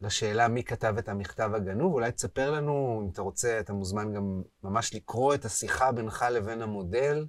לשאלה 0.00 0.48
מי 0.48 0.64
כתב 0.64 0.94
את 0.98 1.08
המכתב 1.08 1.50
הגנוב. 1.54 1.92
אולי 1.92 2.12
תספר 2.12 2.50
לנו, 2.50 3.02
אם 3.04 3.10
אתה 3.12 3.22
רוצה, 3.22 3.60
אתה 3.60 3.72
מוזמן 3.72 4.12
גם 4.12 4.42
ממש 4.64 4.94
לקרוא 4.94 5.34
את 5.34 5.44
השיחה 5.44 5.92
בינך 5.92 6.24
לבין 6.32 6.62
המודל. 6.62 7.26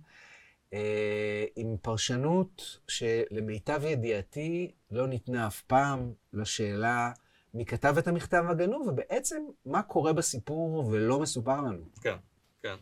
אה, 0.74 1.46
עם 1.56 1.76
פרשנות 1.82 2.80
שלמיטב 2.88 3.82
ידיעתי 3.86 4.72
לא 4.92 5.08
ניתנה 5.08 5.48
אף 5.48 5.62
פעם 5.62 6.14
לשאלה 6.34 7.12
מי 7.54 7.66
כתב 7.66 7.96
את 7.98 8.08
המכתב 8.08 8.44
הגנוב, 8.50 8.88
ובעצם 8.88 9.44
מה 9.66 9.84
קורה 9.84 10.14
בסיפור 10.14 10.88
ולא 10.88 11.20
מסופר 11.20 11.62
לנו. 11.62 11.84
כן, 12.02 12.18
כן. 12.64 12.76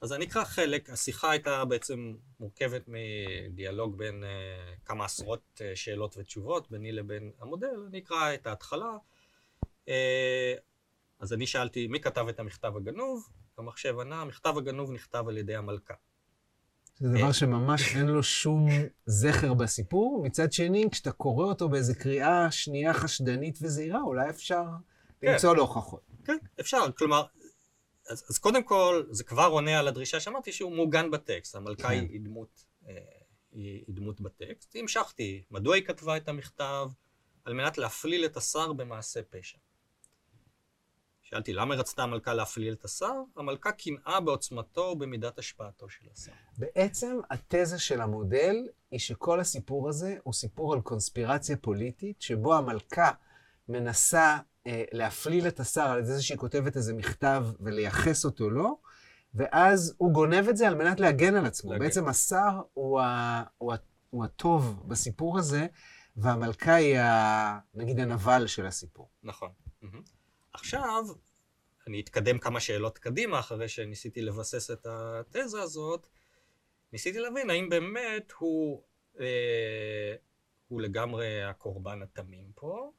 אז 0.00 0.12
אני 0.12 0.24
אקרא 0.24 0.44
חלק, 0.44 0.90
השיחה 0.90 1.30
הייתה 1.30 1.64
בעצם 1.64 2.14
מורכבת 2.40 2.82
מדיאלוג 2.88 3.98
בין 3.98 4.22
uh, 4.22 4.86
כמה 4.86 5.04
עשרות 5.04 5.42
uh, 5.54 5.60
שאלות 5.74 6.16
ותשובות 6.16 6.70
ביני 6.70 6.92
לבין 6.92 7.32
המודל, 7.40 7.86
אני 7.88 7.98
אקרא 7.98 8.34
את 8.34 8.46
ההתחלה. 8.46 8.96
Uh, 9.86 9.88
אז 11.20 11.32
אני 11.32 11.46
שאלתי, 11.46 11.86
מי 11.86 12.00
כתב 12.00 12.26
את 12.28 12.40
המכתב 12.40 12.76
הגנוב? 12.76 13.28
המחשב 13.58 13.98
ענה, 13.98 14.22
המכתב 14.22 14.58
הגנוב 14.58 14.92
נכתב 14.92 15.24
על 15.28 15.38
ידי 15.38 15.56
המלכה. 15.56 15.94
זה 16.98 17.08
דבר 17.08 17.32
שממש 17.32 17.96
אין 17.96 18.06
לו 18.06 18.22
שום 18.22 18.68
זכר 19.06 19.54
בסיפור. 19.54 20.22
מצד 20.24 20.52
שני, 20.52 20.84
כשאתה 20.92 21.12
קורא 21.12 21.46
אותו 21.46 21.68
באיזו 21.68 21.92
קריאה 21.98 22.50
שנייה 22.50 22.94
חשדנית 22.94 23.58
וזהירה, 23.62 24.00
אולי 24.00 24.30
אפשר 24.30 24.64
כן. 25.20 25.32
למצוא 25.32 25.56
לו 25.56 25.62
הוכחות. 25.62 26.00
כן, 26.24 26.36
אפשר. 26.60 26.92
כלומר, 26.98 27.24
אז, 28.08 28.24
אז 28.30 28.38
קודם 28.38 28.62
כל, 28.62 29.02
זה 29.10 29.24
כבר 29.24 29.46
עונה 29.46 29.78
על 29.78 29.88
הדרישה 29.88 30.20
שאמרתי 30.20 30.52
שהוא 30.52 30.72
מעוגן 30.72 31.10
בטקסט. 31.10 31.54
המלכה 31.54 31.88
כן. 31.88 32.06
היא, 32.10 32.20
דמות, 32.20 32.64
אה, 32.88 32.94
היא 33.52 33.84
דמות 33.88 34.20
בטקסט. 34.20 34.76
המשכתי, 34.76 35.42
מדוע 35.50 35.74
היא 35.74 35.84
כתבה 35.84 36.16
את 36.16 36.28
המכתב? 36.28 36.88
על 37.44 37.54
מנת 37.54 37.78
להפליל 37.78 38.24
את 38.24 38.36
השר 38.36 38.72
במעשה 38.72 39.20
פשע. 39.22 39.58
שאלתי, 41.30 41.52
למה 41.52 41.74
רצתה 41.74 42.02
המלכה 42.02 42.34
להפליל 42.34 42.72
את 42.72 42.84
השר? 42.84 43.12
המלכה 43.36 43.72
קנאה 43.72 44.20
בעוצמתו 44.20 44.80
ובמידת 44.80 45.38
השפעתו 45.38 45.88
של 45.88 46.06
השר. 46.12 46.32
בעצם 46.58 47.18
התזה 47.30 47.78
של 47.78 48.00
המודל 48.00 48.56
היא 48.90 49.00
שכל 49.00 49.40
הסיפור 49.40 49.88
הזה 49.88 50.16
הוא 50.22 50.34
סיפור 50.34 50.74
על 50.74 50.80
קונספירציה 50.80 51.56
פוליטית, 51.56 52.22
שבו 52.22 52.54
המלכה 52.54 53.10
מנסה 53.68 54.38
אה, 54.66 54.84
להפליל 54.92 55.48
את 55.48 55.60
השר 55.60 55.86
על 55.90 56.04
זה 56.04 56.22
שהיא 56.22 56.38
כותבת 56.38 56.76
איזה 56.76 56.94
מכתב 56.94 57.46
ולייחס 57.60 58.24
אותו 58.24 58.50
לו, 58.50 58.78
ואז 59.34 59.94
הוא 59.98 60.12
גונב 60.12 60.48
את 60.48 60.56
זה 60.56 60.68
על 60.68 60.74
מנת 60.74 61.00
להגן 61.00 61.34
על 61.34 61.46
עצמו. 61.46 61.72
להגן. 61.72 61.84
בעצם 61.84 62.08
השר 62.08 62.60
הוא, 62.74 63.00
ה, 63.00 63.42
הוא, 63.58 63.72
ה, 63.72 63.76
הוא 64.10 64.24
הטוב 64.24 64.82
בסיפור 64.88 65.38
הזה, 65.38 65.66
והמלכה 66.16 66.74
היא, 66.74 66.98
ה, 66.98 67.58
נגיד, 67.74 68.00
הנבל 68.00 68.46
של 68.46 68.66
הסיפור. 68.66 69.08
נכון. 69.22 69.50
Mm-hmm. 69.82 70.15
עכשיו, 70.56 71.04
אני 71.86 72.00
אתקדם 72.00 72.38
כמה 72.38 72.60
שאלות 72.60 72.98
קדימה, 72.98 73.40
אחרי 73.40 73.68
שניסיתי 73.68 74.22
לבסס 74.22 74.70
את 74.70 74.86
התזה 74.86 75.62
הזאת, 75.62 76.06
ניסיתי 76.92 77.18
להבין 77.18 77.50
האם 77.50 77.68
באמת 77.68 78.32
הוא, 78.38 78.82
אה, 79.20 80.14
הוא 80.68 80.80
לגמרי 80.80 81.42
הקורבן 81.44 82.02
התמים 82.02 82.50
פה, 82.54 82.92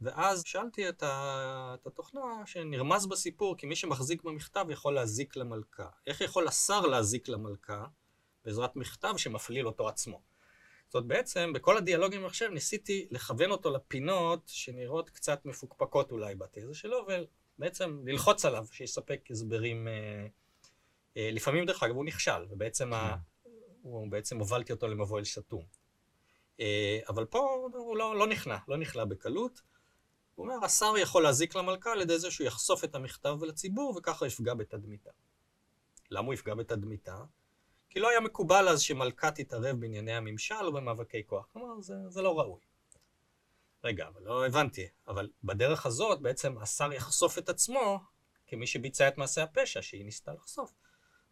ואז 0.00 0.42
שאלתי 0.46 0.88
את, 0.88 1.02
ה, 1.02 1.74
את 1.80 1.86
התוכנה 1.86 2.46
שנרמז 2.46 3.06
בסיפור, 3.06 3.56
כי 3.56 3.66
מי 3.66 3.76
שמחזיק 3.76 4.22
במכתב 4.22 4.66
יכול 4.70 4.94
להזיק 4.94 5.36
למלכה. 5.36 5.88
איך 6.06 6.20
יכול 6.20 6.48
השר 6.48 6.80
להזיק 6.80 7.28
למלכה 7.28 7.84
בעזרת 8.44 8.76
מכתב 8.76 9.14
שמפליל 9.16 9.66
אותו 9.66 9.88
עצמו? 9.88 10.22
זאת 10.92 11.06
בעצם, 11.06 11.52
בכל 11.52 11.76
הדיאלוגים 11.76 12.22
במחשב 12.22 12.50
ניסיתי 12.50 13.08
לכוון 13.10 13.50
אותו 13.50 13.70
לפינות 13.70 14.42
שנראות 14.46 15.10
קצת 15.10 15.44
מפוקפקות 15.44 16.12
אולי 16.12 16.34
בתזה 16.34 16.74
שלו, 16.74 17.06
ובעצם 17.58 18.02
ללחוץ 18.06 18.44
עליו 18.44 18.66
שיספק 18.72 19.20
הסברים. 19.30 19.88
אה, 19.88 20.26
אה, 21.16 21.30
לפעמים, 21.32 21.66
דרך 21.66 21.82
אגב, 21.82 21.94
הוא 21.94 22.04
נכשל, 22.04 22.46
ובעצם 22.50 22.92
ה... 22.92 23.16
כן. 23.44 23.50
הוא 23.82 24.10
בעצם 24.10 24.38
הובלתי 24.38 24.72
אותו 24.72 24.88
למבוא 24.88 25.18
אל 25.18 25.24
סתום. 25.24 25.64
אה, 26.60 27.00
אבל 27.08 27.24
פה 27.24 27.70
הוא 27.72 27.96
לא, 27.96 28.16
לא 28.16 28.26
נכנע, 28.26 28.56
לא 28.68 28.76
נכנע 28.76 29.04
בקלות. 29.04 29.60
הוא 30.34 30.46
אומר, 30.46 30.64
השר 30.64 30.92
יכול 30.98 31.22
להזיק 31.22 31.54
למלכה 31.54 31.92
על 31.92 32.00
ידי 32.00 32.18
זה 32.18 32.30
שהוא 32.30 32.46
יחשוף 32.46 32.84
את 32.84 32.94
המכתב 32.94 33.36
לציבור, 33.42 33.94
וככה 33.96 34.26
יפגע 34.26 34.54
בתדמיתה. 34.54 35.10
למה 36.10 36.26
הוא 36.26 36.34
יפגע 36.34 36.54
בתדמיתה? 36.54 37.16
כי 37.90 38.00
לא 38.00 38.10
היה 38.10 38.20
מקובל 38.20 38.68
אז 38.68 38.80
שמלכה 38.80 39.30
תתערב 39.30 39.80
בענייני 39.80 40.12
הממשל 40.12 40.64
או 40.64 40.72
במאבקי 40.72 41.26
כוח. 41.26 41.46
כלומר, 41.52 41.80
זה, 41.80 41.94
זה 42.08 42.22
לא 42.22 42.38
ראוי. 42.38 42.60
רגע, 43.84 44.08
אבל 44.08 44.22
לא 44.22 44.46
הבנתי. 44.46 44.88
אבל 45.08 45.30
בדרך 45.44 45.86
הזאת 45.86 46.20
בעצם 46.20 46.58
השר 46.58 46.92
יחשוף 46.92 47.38
את 47.38 47.48
עצמו 47.48 48.00
כמי 48.46 48.66
שביצע 48.66 49.08
את 49.08 49.18
מעשה 49.18 49.42
הפשע 49.42 49.82
שהיא 49.82 50.04
ניסתה 50.04 50.32
לחשוף. 50.32 50.74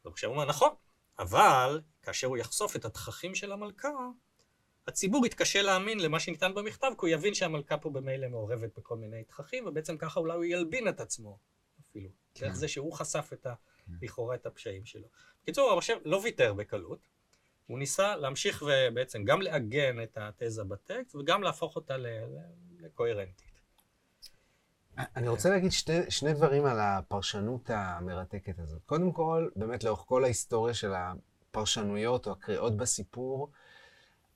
ועכשיו 0.05 0.31
הוא 0.31 0.37
אומר, 0.37 0.49
נכון, 0.49 0.71
אבל 1.19 1.81
כאשר 2.03 2.27
הוא 2.27 2.37
יחשוף 2.37 2.77
את 2.77 2.85
התככים 2.85 3.35
של 3.35 3.53
המלכה, 3.53 3.89
הציבור 4.87 5.27
יתקשה 5.27 5.63
להאמין 5.63 6.01
למה 6.01 6.21
שניתן 6.21 6.55
במכתב, 6.55 6.91
כי 6.99 7.07
הוא 7.07 7.09
יבין 7.09 7.35
שהמלכה 7.35 7.79
פה 7.79 7.91
במילא 7.91 8.29
מעורבת 8.29 8.79
בכל 8.79 8.97
מיני 8.97 9.25
תככים, 9.25 9.67
ובעצם 9.67 9.99
ככה 9.99 10.21
אולי 10.21 10.35
הוא 10.35 10.45
ילבין 10.45 10.89
את 10.89 11.01
עצמו 11.01 11.39
אפילו. 11.81 12.11
כן. 12.35 12.47
דרך 12.47 12.55
זה 12.55 12.69
שהוא 12.69 12.93
חשף 12.93 13.31
את 13.33 13.47
ה... 13.47 13.55
לכאורה 14.03 14.35
את 14.35 14.47
הפשעים 14.47 14.85
שלו. 14.85 15.09
בקיצור, 15.49 15.73
המחשב 15.73 15.97
לא 16.05 16.17
ויתר 16.17 16.55
בקלות, 16.55 16.99
הוא 17.67 17.79
ניסה 17.79 18.17
להמשיך 18.17 18.63
ובעצם 18.67 19.25
גם 19.25 19.43
לעגן 19.43 20.03
את 20.03 20.19
התזה 20.21 20.65
בטקסט 20.65 21.15
וגם 21.15 21.43
להפוך 21.43 21.77
אותה 21.77 21.97
לקוהרנטית. 22.81 23.61
אני 24.97 25.29
רוצה 25.29 25.51
להגיד 25.51 25.73
שני, 25.73 26.11
שני 26.11 26.33
דברים 26.33 26.67
על 26.67 26.81
הפרשנות 26.81 27.71
המרתקת 27.71 28.59
הזאת. 28.59 28.83
קודם 28.87 29.13
כל, 29.13 29.49
באמת 29.57 29.85
לאורך 29.85 30.01
כל 30.01 30.25
ההיסטוריה 30.25 30.75
של 30.75 30.93
הפרשנויות 30.95 32.27
או 32.27 32.33
הקריאות 32.33 32.77
בסיפור, 32.77 33.51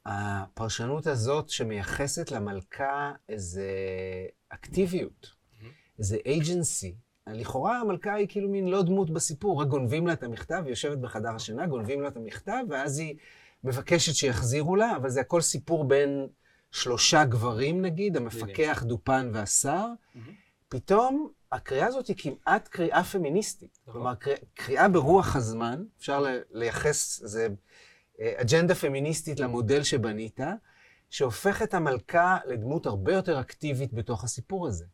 הפרשנות 0.07 1.07
הזאת 1.07 1.50
שמייחסת 1.50 2.31
למלכה 2.31 3.12
איזה 3.28 3.71
אקטיביות, 4.49 5.31
איזה 5.99 6.16
agency. 6.16 7.12
לכאורה 7.26 7.80
המלכה 7.80 8.14
היא 8.14 8.26
כאילו 8.28 8.48
מין 8.48 8.68
לא 8.68 8.82
דמות 8.82 9.10
בסיפור, 9.10 9.62
רק 9.62 9.68
גונבים 9.68 10.06
לה 10.06 10.12
את 10.12 10.22
המכתב, 10.22 10.60
היא 10.64 10.70
יושבת 10.70 10.98
בחדר 10.98 11.34
השינה, 11.34 11.66
גונבים 11.66 12.00
לה 12.02 12.08
את 12.08 12.16
המכתב, 12.16 12.62
ואז 12.70 12.98
היא 12.98 13.16
מבקשת 13.64 14.14
שיחזירו 14.14 14.76
לה, 14.76 14.96
אבל 14.96 15.08
זה 15.10 15.20
הכל 15.20 15.40
סיפור 15.40 15.84
בין 15.84 16.26
שלושה 16.70 17.24
גברים 17.24 17.82
נגיד, 17.82 18.16
המפקח, 18.16 18.82
דופן 18.86 19.30
והשר. 19.32 19.86
פתאום 20.68 21.28
הקריאה 21.52 21.86
הזאת 21.86 22.06
היא 22.06 22.16
כמעט 22.18 22.68
קריאה 22.68 23.04
פמיניסטית. 23.04 23.78
נכון. 23.86 23.92
כלומר, 23.92 24.14
קריאה- 24.54 24.88
ברוח 24.88 25.36
הזמן, 25.36 25.84
אפשר 25.98 26.24
לייחס 26.50 27.22
איזה 27.22 27.48
אה, 28.20 28.32
אג'נדה 28.36 28.74
פמיניסטית 28.74 29.40
למודל 29.40 29.82
שבנית, 29.82 30.40
שהופך 31.10 31.62
את 31.62 31.74
המלכה 31.74 32.38
לדמות 32.46 32.86
הרבה 32.86 33.12
יותר 33.14 33.40
אקטיבית 33.40 33.92
בתוך 33.94 34.24
הסיפור 34.24 34.66
הזה. 34.68 34.84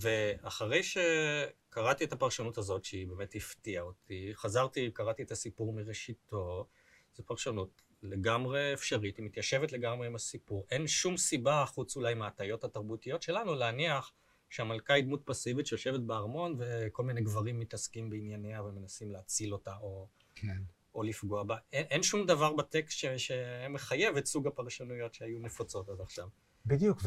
ואחרי 0.00 0.82
שקראתי 0.82 2.04
את 2.04 2.12
הפרשנות 2.12 2.58
הזאת, 2.58 2.84
שהיא 2.84 3.06
באמת 3.06 3.34
הפתיעה 3.34 3.82
אותי, 3.82 4.30
חזרתי, 4.34 4.90
קראתי 4.90 5.22
את 5.22 5.30
הסיפור 5.30 5.72
מראשיתו, 5.72 6.66
זו 7.14 7.22
פרשנות 7.26 7.82
לגמרי 8.02 8.74
אפשרית, 8.74 9.16
היא 9.16 9.26
מתיישבת 9.26 9.72
לגמרי 9.72 10.06
עם 10.06 10.14
הסיפור. 10.14 10.66
אין 10.70 10.86
שום 10.86 11.16
סיבה, 11.16 11.64
חוץ 11.66 11.96
אולי 11.96 12.14
מההטיות 12.14 12.64
התרבותיות 12.64 13.22
שלנו, 13.22 13.54
להניח 13.54 14.12
שהמלכה 14.50 14.94
היא 14.94 15.04
דמות 15.04 15.22
פסיבית 15.24 15.66
שיושבת 15.66 16.00
בארמון 16.00 16.56
וכל 16.58 17.02
מיני 17.02 17.20
גברים 17.20 17.60
מתעסקים 17.60 18.10
בענייניה 18.10 18.62
ומנסים 18.62 19.12
להציל 19.12 19.52
אותה 19.52 19.76
או, 19.80 20.08
כן. 20.34 20.62
או 20.94 21.02
לפגוע 21.02 21.42
בה. 21.42 21.56
אין, 21.72 21.86
אין 21.90 22.02
שום 22.02 22.26
דבר 22.26 22.52
בטקסט 22.52 22.98
ש, 22.98 23.04
שמחייב 23.06 24.16
את 24.16 24.26
סוג 24.26 24.46
הפרשנויות 24.46 25.14
שהיו 25.14 25.38
נפוצות 25.38 25.88
עד 25.88 26.00
עכשיו. 26.00 26.28
בדיוק, 26.66 27.02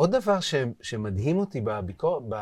ועוד 0.00 0.10
דבר 0.10 0.40
ש, 0.40 0.54
שמדהים 0.82 1.36
אותי 1.38 1.60
בביקור, 1.60 2.26
ב, 2.28 2.34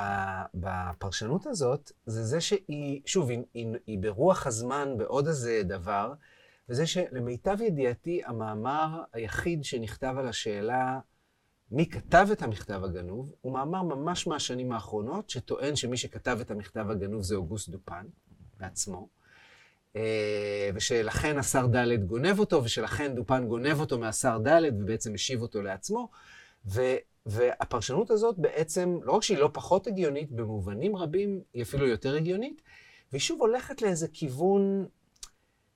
בפרשנות 0.54 1.46
הזאת, 1.46 1.92
זה 2.06 2.24
זה 2.24 2.40
שהיא, 2.40 3.00
שוב, 3.06 3.30
היא, 3.30 3.38
היא, 3.54 3.68
היא 3.86 3.98
ברוח 3.98 4.46
הזמן 4.46 4.94
בעוד 4.98 5.26
איזה 5.26 5.62
דבר, 5.64 6.12
וזה 6.68 6.86
שלמיטב 6.86 7.60
ידיעתי, 7.60 8.20
המאמר 8.24 9.02
היחיד 9.12 9.64
שנכתב 9.64 10.14
על 10.18 10.28
השאלה 10.28 10.98
מי 11.70 11.88
כתב 11.88 12.28
את 12.32 12.42
המכתב 12.42 12.84
הגנוב, 12.84 13.32
הוא 13.40 13.52
מאמר 13.52 13.82
ממש 13.82 14.26
מהשנים 14.26 14.72
האחרונות, 14.72 15.30
שטוען 15.30 15.76
שמי 15.76 15.96
שכתב 15.96 16.38
את 16.40 16.50
המכתב 16.50 16.90
הגנוב 16.90 17.22
זה 17.22 17.34
אוגוסט 17.34 17.68
דופן 17.68 18.06
בעצמו. 18.56 19.08
אה, 19.96 20.70
ושלכן 20.74 21.38
השר 21.38 21.66
ד' 21.66 22.06
גונב 22.06 22.38
אותו, 22.38 22.64
ושלכן 22.64 23.14
דופן 23.14 23.46
גונב 23.46 23.80
אותו 23.80 23.98
מהשר 23.98 24.38
ד' 24.38 24.60
ובעצם 24.80 25.14
משיב 25.14 25.42
אותו 25.42 25.62
לעצמו. 25.62 26.08
והפרשנות 27.28 28.10
הזאת 28.10 28.38
בעצם, 28.38 28.98
לא 29.02 29.12
רק 29.12 29.22
שהיא 29.22 29.38
לא 29.38 29.50
פחות 29.52 29.86
הגיונית, 29.86 30.32
במובנים 30.32 30.96
רבים 30.96 31.42
היא 31.54 31.62
אפילו 31.62 31.86
יותר 31.86 32.16
הגיונית, 32.16 32.62
והיא 33.12 33.20
שוב 33.20 33.40
הולכת 33.40 33.82
לאיזה 33.82 34.08
כיוון 34.12 34.86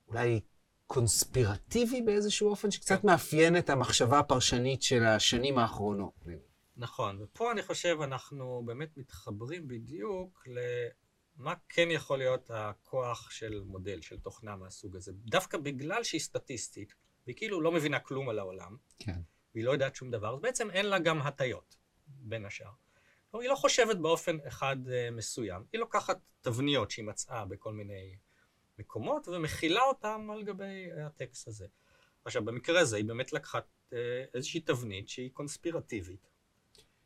אולי 0.08 0.40
קונספירטיבי 0.86 2.02
באיזשהו 2.02 2.48
אופן, 2.50 2.70
שקצת 2.70 3.04
מאפיין 3.04 3.56
את 3.56 3.70
המחשבה 3.70 4.18
הפרשנית 4.18 4.82
של 4.82 5.04
השנים 5.04 5.58
האחרונות. 5.58 6.24
נכון, 6.76 7.22
ופה 7.22 7.52
אני 7.52 7.62
חושב 7.62 7.96
אנחנו 8.02 8.62
באמת 8.66 8.96
מתחברים 8.96 9.68
בדיוק 9.68 10.44
למה 10.46 11.54
כן 11.68 11.88
יכול 11.90 12.18
להיות 12.18 12.50
הכוח 12.54 13.30
של 13.30 13.62
מודל, 13.66 14.00
של 14.00 14.18
תוכנה 14.18 14.56
מהסוג 14.56 14.96
הזה. 14.96 15.12
דווקא 15.14 15.58
בגלל 15.58 16.04
שהיא 16.04 16.20
סטטיסטית, 16.20 16.94
והיא 17.26 17.36
כאילו 17.36 17.60
לא 17.60 17.72
מבינה 17.72 17.98
כלום 17.98 18.28
על 18.28 18.38
העולם, 18.38 18.76
כן. 18.98 19.20
והיא 19.54 19.64
לא 19.64 19.70
יודעת 19.70 19.94
שום 19.94 20.10
דבר, 20.10 20.34
אז 20.34 20.40
בעצם 20.40 20.70
אין 20.70 20.86
לה 20.86 20.98
גם 20.98 21.22
הטיות, 21.22 21.76
בין 22.06 22.44
השאר. 22.44 22.70
היא 23.32 23.48
לא 23.48 23.54
חושבת 23.54 23.96
באופן 23.96 24.38
אחד 24.48 24.76
אה, 24.90 25.10
מסוים, 25.10 25.64
היא 25.72 25.80
לוקחת 25.80 26.18
תבניות 26.40 26.90
שהיא 26.90 27.04
מצאה 27.04 27.44
בכל 27.44 27.72
מיני 27.72 28.16
מקומות 28.78 29.28
ומכילה 29.28 29.82
אותן 29.82 30.28
על 30.32 30.42
גבי 30.42 30.88
הטקסט 31.06 31.48
הזה. 31.48 31.66
עכשיו, 32.24 32.44
במקרה 32.44 32.80
הזה 32.80 32.96
היא 32.96 33.04
באמת 33.04 33.32
לקחה 33.32 33.58
אה, 33.92 34.24
איזושהי 34.34 34.60
תבנית 34.60 35.08
שהיא 35.08 35.30
קונספירטיבית. 35.32 36.32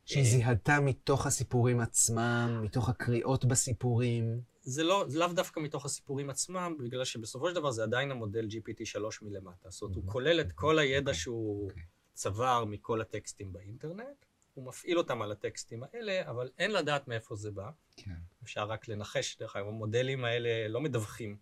שהיא 0.05 0.23
זיהתה 0.23 0.79
מתוך 0.79 1.25
הסיפורים 1.25 1.79
עצמם, 1.79 2.61
מתוך 2.63 2.89
הקריאות 2.89 3.45
בסיפורים. 3.45 4.41
זה 4.61 4.83
לא, 4.83 5.05
זה 5.07 5.19
לאו 5.19 5.27
דווקא 5.27 5.59
מתוך 5.59 5.85
הסיפורים 5.85 6.29
עצמם, 6.29 6.75
בגלל 6.79 7.05
שבסופו 7.05 7.49
של 7.49 7.55
דבר 7.55 7.71
זה 7.71 7.83
עדיין 7.83 8.11
המודל 8.11 8.47
GPT-3 8.47 8.99
מלמטה. 9.21 9.69
זאת 9.69 9.81
אומרת, 9.81 9.95
הוא 9.95 10.03
כולל 10.05 10.41
את 10.41 10.51
כל 10.51 10.79
הידע 10.79 11.13
שהוא 11.13 11.69
אוקיי. 11.69 11.83
צבר 12.17 12.65
מכל 12.65 13.01
הטקסטים 13.01 13.53
באינטרנט, 13.53 14.25
הוא 14.53 14.65
מפעיל 14.65 14.97
אותם 14.97 15.21
על 15.21 15.31
הטקסטים 15.31 15.83
האלה, 15.83 16.29
אבל 16.29 16.49
אין 16.57 16.71
לדעת 16.71 17.07
מאיפה 17.07 17.35
זה 17.35 17.51
בא. 17.51 17.69
כן. 17.95 18.15
אפשר 18.43 18.65
רק 18.65 18.87
לנחש, 18.87 19.37
דרך 19.37 19.55
אגב, 19.55 19.67
המודלים 19.67 20.25
האלה 20.25 20.67
לא 20.67 20.81
מדווחים 20.81 21.37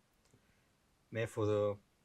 מאיפה, 1.11 1.45
זה- 1.45 1.53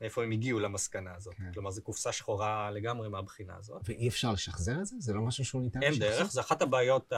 מאיפה 0.00 0.22
הם 0.24 0.30
הגיעו 0.30 0.60
למסקנה 0.60 1.14
הזאת. 1.14 1.34
כן. 1.34 1.52
כלומר, 1.52 1.70
זו 1.70 1.82
קופסה 1.82 2.12
שחורה 2.12 2.70
לגמרי 2.70 3.08
מהבחינה 3.08 3.56
הזאת. 3.56 3.82
ואי 3.84 4.08
אפשר 4.08 4.32
לשחזר 4.32 4.80
את 4.80 4.86
זה? 4.86 4.96
זה 4.98 5.12
לא 5.14 5.20
משהו 5.22 5.44
שהוא 5.44 5.62
ניתן 5.62 5.82
אין 5.82 5.92
לשחזר? 5.92 6.08
דרך, 6.18 6.30
זה 6.32 6.40
אחת 6.40 6.62
הבעיות 6.62 7.12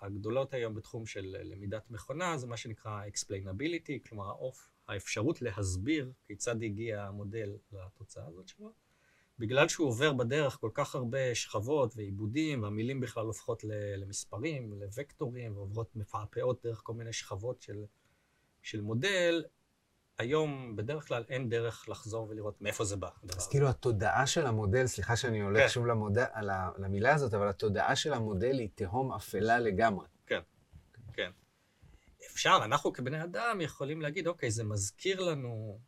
הגדולות 0.00 0.54
היום 0.54 0.74
בתחום 0.74 1.06
של 1.06 1.36
למידת 1.42 1.90
מכונה, 1.90 2.38
זה 2.38 2.46
מה 2.46 2.56
שנקרא 2.56 3.00
explainability, 3.06 4.08
כלומר 4.08 4.32
האפשרות 4.88 5.42
להסביר 5.42 6.12
כיצד 6.26 6.62
הגיע 6.62 7.02
המודל 7.04 7.52
לתוצאה 7.72 8.26
הזאת 8.26 8.48
שלו. 8.48 8.72
בגלל 9.40 9.68
שהוא 9.68 9.88
עובר 9.88 10.12
בדרך 10.12 10.58
כל 10.60 10.70
כך 10.74 10.94
הרבה 10.94 11.34
שכבות 11.34 11.96
ועיבודים, 11.96 12.62
והמילים 12.62 13.00
בכלל 13.00 13.26
הופכות 13.26 13.62
למספרים, 13.96 14.72
לוקטורים, 14.98 15.56
ועוברות 15.56 15.96
מפעפעות 15.96 16.60
דרך 16.64 16.80
כל 16.84 16.94
מיני 16.94 17.12
שכבות 17.12 17.62
של, 17.62 17.84
של 18.62 18.80
מודל, 18.80 19.44
היום 20.18 20.76
בדרך 20.76 21.08
כלל 21.08 21.24
אין 21.28 21.48
דרך 21.48 21.88
לחזור 21.88 22.28
ולראות 22.30 22.60
מאיפה 22.60 22.84
זה 22.84 22.96
בא. 22.96 23.08
אז 23.22 23.36
הזה. 23.36 23.50
כאילו 23.50 23.68
התודעה 23.68 24.26
של 24.26 24.46
המודל, 24.46 24.86
סליחה 24.86 25.16
שאני 25.16 25.40
הולך 25.40 25.62
כן. 25.62 25.68
שוב 25.68 25.86
ה- 26.50 26.70
למילה 26.78 27.14
הזאת, 27.14 27.34
אבל 27.34 27.48
התודעה 27.48 27.96
של 27.96 28.12
המודל 28.12 28.58
היא 28.58 28.68
תהום 28.74 29.12
אפלה 29.12 29.58
לגמרי. 29.58 30.06
כן. 30.26 30.40
אפשר, 32.32 32.58
אנחנו 32.64 32.92
כבני 32.92 33.24
אדם 33.24 33.60
יכולים 33.60 34.02
להגיד, 34.02 34.26
אוקיי, 34.26 34.50
זה 34.50 34.64
מזכיר 34.64 35.20
לנו 35.20 35.78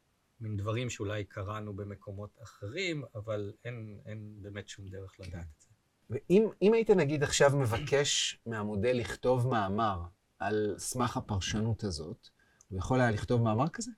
מין 0.43 0.57
דברים 0.57 0.91
שאולי 0.91 1.25
קראנו 1.25 1.77
במקומות 1.77 2.39
אחרים, 2.43 3.05
אבל 3.15 3.53
אין, 3.65 4.01
אין 4.07 4.35
באמת 4.43 4.69
שום 4.69 4.89
דרך 4.89 5.21
לדעת 5.21 5.47
את 5.57 5.61
זה. 5.61 5.69
ואם 6.11 6.49
אם 6.63 6.75
היית 6.75 6.91
נגיד 6.91 7.23
עכשיו 7.23 7.57
מבקש 7.57 8.41
מהמודל 8.47 8.93
לכתוב 8.93 9.49
מאמר 9.49 10.03
על 10.39 10.75
סמך 10.79 11.17
הפרשנות 11.17 11.85
הזאת, 11.85 12.29
הוא 12.69 12.79
יכול 12.79 13.01
היה 13.01 13.11
לכתוב 13.11 13.43
מאמר 13.43 13.69
כזה? 13.69 13.91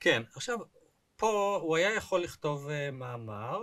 כן, 0.00 0.22
עכשיו, 0.34 0.58
פה 1.16 1.58
הוא 1.62 1.76
היה 1.76 1.94
יכול 1.94 2.22
לכתוב 2.22 2.68
uh, 2.68 2.92
מאמר, 2.92 3.58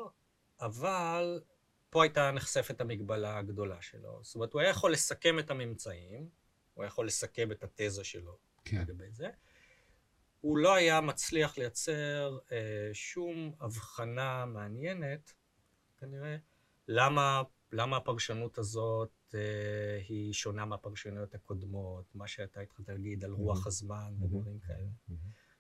אבל 0.62 1.42
פה 1.90 2.04
הייתה 2.04 2.32
נחשפת 2.32 2.82
המגבלה 2.82 3.38
הגדולה 3.38 3.82
שלו. 3.82 4.20
זאת 4.24 4.36
אומרת, 4.36 4.54
הוא 4.54 4.62
היה 4.62 4.70
יכול 4.70 4.92
לסכם 4.92 5.40
את 5.40 5.52
הממצאים, 5.52 6.30
הוא 6.74 6.84
היה 6.84 6.88
יכול 6.88 7.08
לסכם 7.08 7.52
את 7.52 7.64
התזה 7.64 8.04
שלו 8.04 8.38
כן. 8.66 8.82
לגבי 8.82 9.12
זה. 9.12 9.30
הוא 10.46 10.58
לא 10.58 10.76
היה 10.76 11.02
מצליח 11.02 11.58
לייצר 11.58 12.38
אה, 12.52 12.90
שום 12.94 13.52
הבחנה 13.60 14.46
מעניינת, 14.46 15.34
כנראה, 15.98 16.38
למה, 16.88 17.42
למה 17.72 17.98
הפרשנות 17.98 18.58
הזאת 18.58 19.12
אה, 19.34 20.00
היא 20.08 20.34
שונה 20.34 20.66
מהפרשנויות 20.66 21.36
הקודמות, 21.36 22.16
מה 22.16 22.28
שאתה 22.28 22.60
התחלת 22.60 22.90
להגיד 22.90 23.24
על 23.24 23.32
רוח. 23.32 23.68
הזמן. 23.68 24.14
ודברים 24.22 24.60
כאלה. 24.60 24.88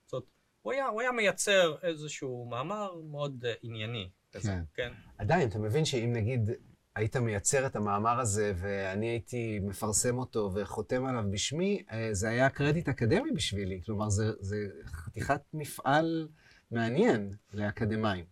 זאת 0.05 0.13
אומרת, 0.13 0.25
הוא 0.61 0.73
היה, 0.73 0.87
הוא 0.87 1.01
היה 1.01 1.11
מייצר 1.11 1.75
איזשהו 1.81 2.45
מאמר 2.45 2.95
מאוד 3.01 3.45
אה, 3.45 3.53
ענייני 3.61 4.09
כזה, 4.31 4.51
כן. 4.51 4.63
כן? 4.73 4.93
עדיין, 5.17 5.49
אתה 5.49 5.59
מבין 5.59 5.85
שאם 5.85 6.13
נגיד 6.13 6.49
היית 6.95 7.15
מייצר 7.15 7.65
את 7.65 7.75
המאמר 7.75 8.19
הזה 8.19 8.53
ואני 8.55 9.09
הייתי 9.09 9.59
מפרסם 9.59 10.17
אותו 10.17 10.51
וחותם 10.55 11.05
עליו 11.05 11.23
בשמי, 11.31 11.83
אה, 11.91 12.09
זה 12.11 12.29
היה 12.29 12.49
קרדיט 12.49 12.89
אקדמי 12.89 13.31
בשבילי. 13.31 13.81
כלומר, 13.85 14.09
זה, 14.09 14.31
זה 14.39 14.57
חתיכת 14.85 15.41
מפעל 15.53 16.27
מעניין 16.71 17.33
לאקדמאים. 17.53 18.25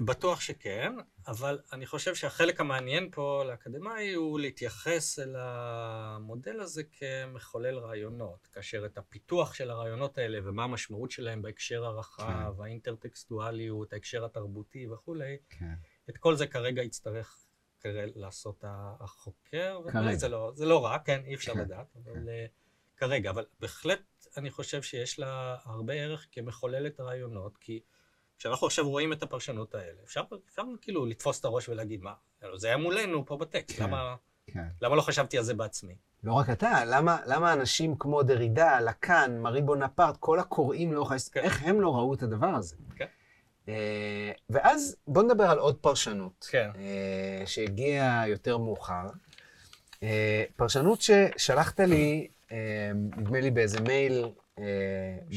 בטוח 0.00 0.40
שכן, 0.40 0.92
אבל 1.26 1.58
אני 1.72 1.86
חושב 1.86 2.14
שהחלק 2.14 2.60
המעניין 2.60 3.08
פה 3.12 3.44
לאקדמאי 3.46 4.14
הוא 4.14 4.40
להתייחס 4.40 5.18
אל 5.18 5.36
המודל 5.38 6.60
הזה 6.60 6.82
כמחולל 6.82 7.78
רעיונות, 7.78 8.46
כאשר 8.52 8.86
את 8.86 8.98
הפיתוח 8.98 9.54
של 9.54 9.70
הרעיונות 9.70 10.18
האלה 10.18 10.38
ומה 10.44 10.64
המשמעות 10.64 11.10
שלהם 11.10 11.42
בהקשר 11.42 11.84
הרחב, 11.84 12.60
האינטרטקסטואליות, 12.60 13.92
ההקשר 13.92 14.24
התרבותי 14.24 14.86
וכולי, 14.88 15.36
כן. 15.50 15.74
את 16.10 16.18
כל 16.18 16.36
זה 16.36 16.46
כרגע 16.46 16.82
יצטרך 16.82 17.43
לעשות 18.14 18.64
החוקר, 19.00 19.80
כרגע. 19.92 20.16
זה 20.16 20.28
לא, 20.28 20.52
זה 20.54 20.66
לא 20.66 20.84
רע, 20.84 20.98
כן, 20.98 21.22
אי 21.24 21.34
אפשר 21.34 21.54
כן, 21.54 21.60
לדעת, 21.60 21.96
אבל 21.96 22.28
אה, 22.28 22.46
כרגע, 22.96 23.30
אבל 23.30 23.44
בהחלט 23.60 24.26
אני 24.36 24.50
חושב 24.50 24.82
שיש 24.82 25.18
לה 25.18 25.56
הרבה 25.64 25.94
ערך 25.94 26.26
כמחוללת 26.32 27.00
רעיונות, 27.00 27.56
כי 27.56 27.80
כשאנחנו 28.38 28.66
עכשיו 28.66 28.90
רואים 28.90 29.12
את 29.12 29.22
הפרשנות 29.22 29.74
האלה, 29.74 30.02
אפשר, 30.04 30.22
אפשר 30.48 30.62
כאילו 30.80 31.06
לתפוס 31.06 31.40
את 31.40 31.44
הראש 31.44 31.68
ולהגיד, 31.68 32.02
מה, 32.02 32.14
זה 32.54 32.66
היה 32.66 32.76
מולנו 32.76 33.26
פה 33.26 33.36
בטקסט, 33.36 33.78
כן. 33.78 33.84
למה, 33.84 34.16
כן. 34.46 34.68
למה 34.82 34.96
לא 34.96 35.02
חשבתי 35.02 35.38
על 35.38 35.44
זה 35.44 35.54
בעצמי? 35.54 35.96
לא 36.22 36.32
רק 36.32 36.50
אתה, 36.50 36.84
למה, 36.86 37.18
למה 37.26 37.52
אנשים 37.52 37.96
כמו 37.98 38.22
דרידה, 38.22 38.80
לקאן, 38.80 39.38
מארי 39.38 39.62
בונפרט, 39.62 40.16
כל 40.16 40.38
הקוראים 40.38 40.92
לאורך 40.92 41.10
ההיסטוריה, 41.10 41.50
כן. 41.50 41.54
איך 41.54 41.62
הם 41.62 41.80
לא 41.80 41.94
ראו 41.94 42.14
את 42.14 42.22
הדבר 42.22 42.46
הזה? 42.46 42.76
כן. 42.96 43.06
אה, 43.68 44.32
ואז 44.50 44.96
בוא 45.06 45.22
נדבר 45.22 45.44
על 45.44 45.58
עוד 45.58 45.76
פרשנות, 45.76 46.48
כן. 46.50 46.70
אה, 46.76 47.46
שהגיעה 47.46 48.28
יותר 48.28 48.58
מאוחר. 48.58 49.06
אה, 50.02 50.44
פרשנות 50.56 51.00
ששלחת 51.00 51.80
לי, 51.80 52.28
נדמה 52.94 53.40
לי 53.40 53.50
באיזה 53.50 53.80
מייל. 53.80 54.24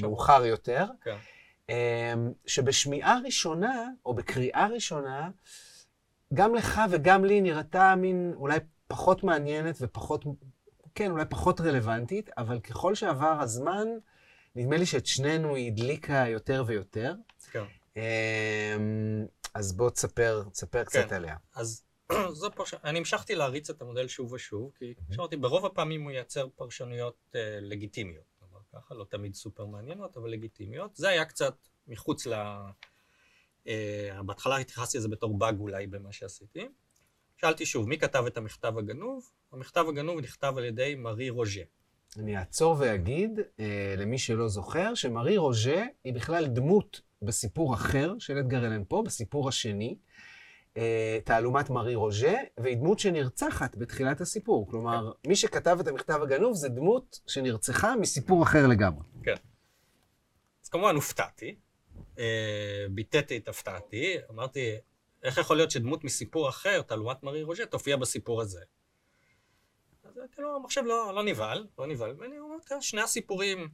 מאוחר 0.02 0.46
יותר, 0.46 0.86
כן. 1.04 1.18
שבשמיעה 2.46 3.20
ראשונה, 3.26 3.90
או 4.06 4.14
בקריאה 4.14 4.68
ראשונה, 4.74 5.30
גם 6.34 6.56
לך 6.56 6.82
וגם 6.90 7.26
לי 7.26 7.42
נראתה 7.42 7.96
מין 7.96 8.34
אולי 8.36 8.60
פחות 8.88 9.24
מעניינת 9.24 9.76
ופחות, 9.82 10.26
כן, 10.96 11.12
אולי 11.12 11.26
פחות 11.30 11.62
רלוונטית, 11.62 12.30
אבל 12.38 12.60
ככל 12.60 12.96
שעבר 12.96 13.38
הזמן, 13.42 13.88
נדמה 14.56 14.78
לי 14.78 14.86
שאת 14.86 15.06
שנינו 15.06 15.56
היא 15.56 15.72
הדליקה 15.72 16.26
יותר 16.28 16.64
ויותר. 16.68 17.14
כן. 17.52 17.64
אמ, 17.98 19.26
אז 19.54 19.78
בוא 19.78 19.90
תספר, 19.90 20.44
תספר 20.52 20.84
קצת 20.84 21.10
כן. 21.10 21.16
עליה. 21.16 21.36
אז 21.56 21.84
זו 22.32 22.52
פרשנות, 22.52 22.86
אני 22.86 23.00
המשכתי 23.00 23.36
להריץ 23.36 23.70
את 23.70 23.82
המודל 23.82 24.08
שוב 24.08 24.34
ושוב, 24.34 24.72
כי 24.76 24.94
כמו 24.96 25.16
שאמרתי, 25.16 25.38
ברוב 25.38 25.66
הפעמים 25.66 26.04
הוא 26.04 26.12
ייצר 26.12 26.48
פרשנויות 26.56 27.36
אה, 27.36 27.60
לגיטימיות. 27.62 28.24
נאמר 28.42 28.60
ככה, 28.74 28.96
לא 28.96 29.06
תמיד 29.10 29.36
סופר 29.36 29.66
מעניינות, 29.66 30.18
אבל 30.18 30.30
לגיטימיות. 30.30 30.96
זה 30.96 31.10
היה 31.10 31.26
קצת 31.26 31.56
מחוץ 31.88 32.28
ל... 32.28 32.34
אה, 33.68 34.24
בהתחלה 34.26 34.58
התייחסתי 34.58 34.98
לזה 34.98 35.08
בתור 35.08 35.38
באג 35.38 35.60
אולי 35.60 35.88
במה 35.88 36.12
שעשיתי. 36.12 36.68
שאלתי 37.38 37.66
שוב, 37.66 37.88
מי 37.88 37.98
כתב 37.98 38.24
את 38.28 38.38
המכתב 38.38 38.78
הגנוב? 38.78 39.30
המכתב 39.52 39.86
הגנוב 39.90 40.20
נכתב 40.20 40.54
על 40.58 40.66
ידי 40.66 40.96
מארי 40.96 41.30
רוז'ה. 41.30 41.62
אני 42.18 42.38
אעצור 42.38 42.76
ואגיד, 42.80 43.40
אה, 43.60 43.94
למי 43.98 44.18
שלא 44.18 44.48
זוכר, 44.48 44.96
שמרי 44.96 45.38
רוז'ה 45.38 45.86
היא 46.04 46.14
בכלל 46.14 46.48
דמות 46.48 47.02
בסיפור 47.22 47.74
אחר 47.74 48.14
של 48.20 48.38
אדגר 48.38 48.66
אלן 48.66 48.84
פה, 48.88 49.04
בסיפור 49.06 49.50
השני, 49.50 49.98
אה, 50.78 51.20
תעלומת 51.24 51.70
מארי 51.70 51.96
רוז'ה, 51.96 52.34
והיא 52.58 52.78
דמות 52.78 53.00
שנרצחת 53.00 53.76
בתחילת 53.76 54.22
הסיפור. 54.22 54.68
כלומר, 54.70 55.12
מי 55.28 55.36
שכתב 55.36 55.78
את 55.82 55.88
המכתב 55.88 56.20
הגנוב 56.24 56.54
זה 56.54 56.70
דמות 56.70 57.20
שנרצחה 57.28 57.96
מסיפור 57.96 58.44
אחר 58.44 58.68
לגמרי. 58.68 59.04
אז 60.64 60.70
כמובן 60.70 60.96
הופתעתי, 60.96 61.56
אה, 62.20 62.86
ביטאתי 62.92 63.38
את 63.38 63.48
הפתעתי, 63.48 64.16
אמרתי, 64.30 64.76
איך 65.24 65.38
יכול 65.38 65.58
להיות 65.58 65.72
שדמות 65.72 66.04
מסיפור 66.04 66.50
אחר, 66.50 66.82
תעלומת 66.82 67.24
מארי 67.24 67.44
רוז'ה, 67.44 67.66
תופיע 67.66 67.98
בסיפור 67.98 68.42
הזה? 68.42 68.62
אז 70.04 70.20
כאילו, 70.32 70.56
המחשב 70.56 70.82
לא, 70.86 71.12
לא 71.16 71.24
נבהל, 71.24 71.68
לא 71.80 71.88
נבהל, 71.88 72.16
ואני 72.20 72.40
אומר, 72.40 72.56
"תראה, 72.66 72.82
שני 72.82 73.02
הסיפורים 73.02 73.68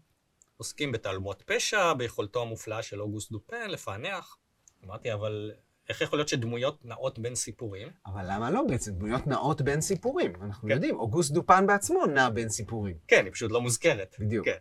עוסקים 0.57 0.91
בתעלומות 0.91 1.41
פשע, 1.45 1.93
ביכולתו 1.93 2.41
המופלאה 2.41 2.83
של 2.83 3.01
אוגוסט 3.01 3.31
דופן 3.31 3.69
לפענח. 3.69 4.37
אמרתי, 4.85 5.13
אבל 5.13 5.51
איך 5.89 6.01
יכול 6.01 6.19
להיות 6.19 6.29
שדמויות 6.29 6.85
נעות 6.85 7.19
בין 7.19 7.35
סיפורים? 7.35 7.87
אבל 8.05 8.25
למה 8.27 8.51
לא 8.51 8.63
בעצם? 8.67 8.91
דמויות 8.91 9.27
נעות 9.27 9.61
בין 9.61 9.81
סיפורים. 9.81 10.33
אנחנו 10.41 10.67
כן. 10.67 10.73
יודעים, 10.73 10.95
אוגוסט 10.95 11.31
דופן 11.31 11.67
בעצמו 11.67 12.05
נע 12.05 12.29
בין 12.29 12.49
סיפורים. 12.49 12.97
כן, 13.07 13.25
היא 13.25 13.33
פשוט 13.33 13.51
לא 13.51 13.61
מוזכרת. 13.61 14.15
בדיוק. 14.19 14.45
כן. 14.45 14.57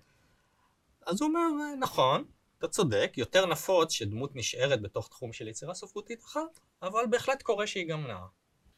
אז 1.07 1.23
הוא 1.23 1.29
אומר, 1.29 1.49
נכון, 1.81 2.25
אתה 2.59 2.69
צודק, 2.69 3.13
יותר 3.17 3.47
נפוץ 3.47 3.93
שדמות 3.93 4.37
נשארת 4.37 4.83
בתוך 4.83 5.09
תחום 5.09 5.33
של 5.33 5.49
יצירה 5.49 5.75
ספרותית 5.75 6.25
אחת, 6.25 6.61
אבל 6.83 7.05
בהחלט 7.11 7.43
קורה 7.43 7.67
שהיא 7.67 7.89
גם 7.89 8.07
נעה. 8.07 8.27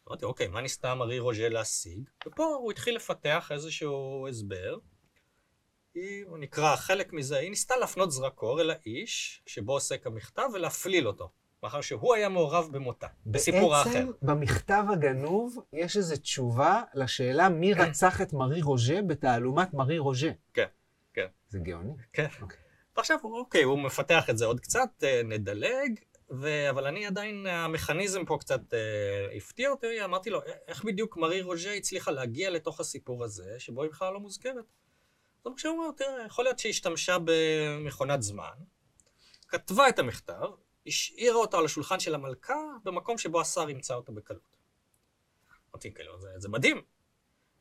אמרתי, 0.09 0.24
אוקיי, 0.24 0.48
מה 0.48 0.61
ניסתה 0.61 0.94
מארי 0.94 1.18
רוז'ה 1.18 1.48
להשיג? 1.48 2.11
ופה 2.27 2.44
הוא 2.44 2.70
התחיל 2.70 2.96
לפתח 2.96 3.53
איזשהו 3.53 4.29
הסבר. 4.29 4.79
היא, 5.95 6.25
הוא 6.27 6.39
נקרא 6.39 6.77
חלק 6.77 7.13
מזה, 7.13 7.39
היא 7.39 7.51
ניסתה 7.51 7.77
להפנות 7.77 8.11
זרקור 8.11 8.61
אל 8.61 8.71
האיש 8.71 9.43
שבו 9.47 9.73
עוסק 9.73 10.07
המכתב 10.07 10.49
ולהפליל 10.55 11.07
אותו, 11.07 11.31
מאחר 11.63 11.81
שהוא 11.81 12.15
היה 12.15 12.29
מעורב 12.29 12.69
במותה, 12.73 13.07
בסיפור 13.27 13.75
האחר. 13.75 13.91
בעצם 13.91 14.11
במכתב 14.23 14.85
הגנוב 14.93 15.59
יש 15.73 15.97
איזו 15.97 16.17
תשובה 16.17 16.83
לשאלה 16.95 17.49
מי 17.49 17.75
רצח 17.75 18.21
את 18.21 18.33
מארי 18.33 18.63
רוז'ה 18.63 19.03
בתעלומת 19.07 19.75
מארי 19.75 19.99
רוז'ה. 19.99 20.31
כן, 20.55 20.67
כן. 21.15 21.27
זה 21.49 21.59
גאוני. 21.59 21.93
כן. 22.13 22.27
אוקיי. 22.41 22.59
ועכשיו, 22.97 23.19
אוקיי, 23.25 23.63
הוא 23.63 23.79
מפתח 23.79 24.31
את 24.31 24.39
זה 24.39 24.45
עוד 24.45 24.61
קצת, 24.61 24.89
אה, 25.03 25.21
נדלג, 25.25 26.01
ו... 26.31 26.71
אבל 26.71 26.87
אני 26.87 27.07
עדיין, 27.07 27.47
המכניזם 27.47 28.25
פה 28.25 28.37
קצת 28.41 28.75
אה, 28.75 29.37
הפתיע 29.37 29.71
אותי, 29.71 30.05
אמרתי 30.05 30.31
לו, 30.31 30.41
איך 30.69 30.85
בדיוק 30.85 31.17
מארי 31.17 31.43
רוז'ה 31.43 31.73
הצליחה 31.73 32.11
להגיע 32.11 32.51
לתוך 32.51 32.81
הסיפור 32.81 33.25
הזה, 33.25 33.55
שבו 33.59 33.83
היא 33.83 33.91
בכלל 33.91 34.13
לא 34.13 34.21
מוזכרת? 34.21 34.65
אז 35.47 35.53
הוא 35.65 35.79
אומר, 35.79 35.91
תראה, 35.97 36.27
יכול 36.27 36.45
להיות 36.45 36.59
שהיא 36.59 36.71
השתמשה 36.71 37.17
במכונת 37.25 38.23
זמן, 38.23 38.55
כתבה 39.49 39.89
את 39.89 39.99
המכתב, 39.99 40.51
השאירה 40.87 41.37
אותו 41.37 41.59
על 41.59 41.65
השולחן 41.65 42.01
של 42.01 42.15
המלכה, 42.15 42.55
במקום 42.85 43.19
שבו 43.19 43.41
השר 43.41 43.71
ימצא 43.71 43.95
אותו 43.95 44.13
בקלות. 44.13 44.57
אמרתי, 45.71 45.95
כאילו, 45.95 46.21
זה, 46.21 46.29
זה 46.37 46.49
מדהים. 46.49 46.83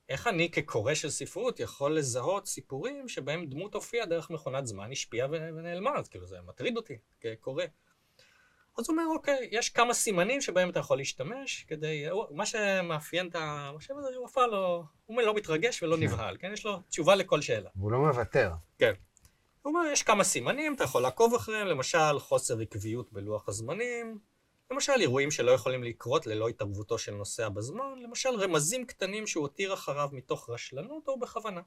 איך 0.09 0.27
אני 0.27 0.51
כקורא 0.51 0.93
של 0.93 1.09
ספרות 1.09 1.59
יכול 1.59 1.97
לזהות 1.97 2.47
סיפורים 2.47 3.09
שבהם 3.09 3.45
דמות 3.45 3.75
הופיעה 3.75 4.05
דרך 4.05 4.29
מכונת 4.29 4.67
זמן, 4.67 4.91
השפיעה 4.91 5.27
ונעלמה, 5.31 5.97
אז 5.97 6.09
כאילו 6.09 6.27
זה 6.27 6.41
מטריד 6.41 6.77
אותי 6.77 6.97
כקורא. 7.21 7.63
אז 8.77 8.89
הוא 8.89 8.97
אומר, 8.97 9.13
אוקיי, 9.13 9.49
יש 9.51 9.69
כמה 9.69 9.93
סימנים 9.93 10.41
שבהם 10.41 10.69
אתה 10.69 10.79
יכול 10.79 10.97
להשתמש 10.97 11.65
כדי... 11.67 12.05
מה 12.31 12.45
שמאפיין 12.45 13.27
את 13.27 13.35
המחשב 13.35 13.93
הזה, 13.97 14.17
הוא 14.17 14.25
אף 14.25 14.31
פעם 14.31 14.51
לא... 14.51 14.83
הוא 15.05 15.21
לא 15.21 15.33
מתרגש 15.33 15.83
ולא 15.83 15.95
כן. 15.95 16.03
נבהל, 16.03 16.37
כן? 16.39 16.53
יש 16.53 16.65
לו 16.65 16.79
תשובה 16.89 17.15
לכל 17.15 17.41
שאלה. 17.41 17.69
והוא 17.75 17.91
לא 17.91 17.99
מוותר. 17.99 18.51
כן. 18.79 18.93
הוא 19.61 19.75
אומר, 19.75 19.91
יש 19.91 20.03
כמה 20.03 20.23
סימנים, 20.23 20.73
אתה 20.73 20.83
יכול 20.83 21.01
לעקוב 21.01 21.33
אחריהם, 21.33 21.67
למשל 21.67 22.19
חוסר 22.19 22.59
עקביות 22.59 23.13
בלוח 23.13 23.49
הזמנים, 23.49 24.19
למשל 24.71 24.93
אירועים 24.99 25.31
שלא 25.31 25.51
יכולים 25.51 25.83
לקרות 25.83 26.27
ללא 26.27 26.47
התערבותו 26.47 26.97
של 26.97 27.13
נוסע 27.13 27.49
בזמן, 27.49 27.99
למשל 28.03 28.29
רמזים 28.29 28.85
קטנים 28.85 29.27
שהוא 29.27 29.41
הותיר 29.41 29.73
אחריו 29.73 30.09
מתוך 30.11 30.49
רשלנות 30.49 31.07
או 31.07 31.19
בכוונה. 31.19 31.61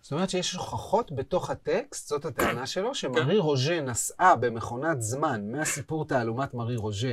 זאת 0.00 0.12
אומרת 0.12 0.30
שיש 0.30 0.52
הוכחות 0.52 1.12
בתוך 1.12 1.50
הטקסט, 1.50 2.08
זאת 2.08 2.24
הטענה 2.24 2.66
שלו, 2.66 2.94
שמרי 2.94 3.38
רוז'ה 3.38 3.80
נסעה 3.80 4.36
במכונת 4.36 5.02
זמן 5.02 5.52
מהסיפור 5.52 6.06
תעלומת 6.06 6.54
מארי 6.54 6.76
רוז'ה 6.76 7.12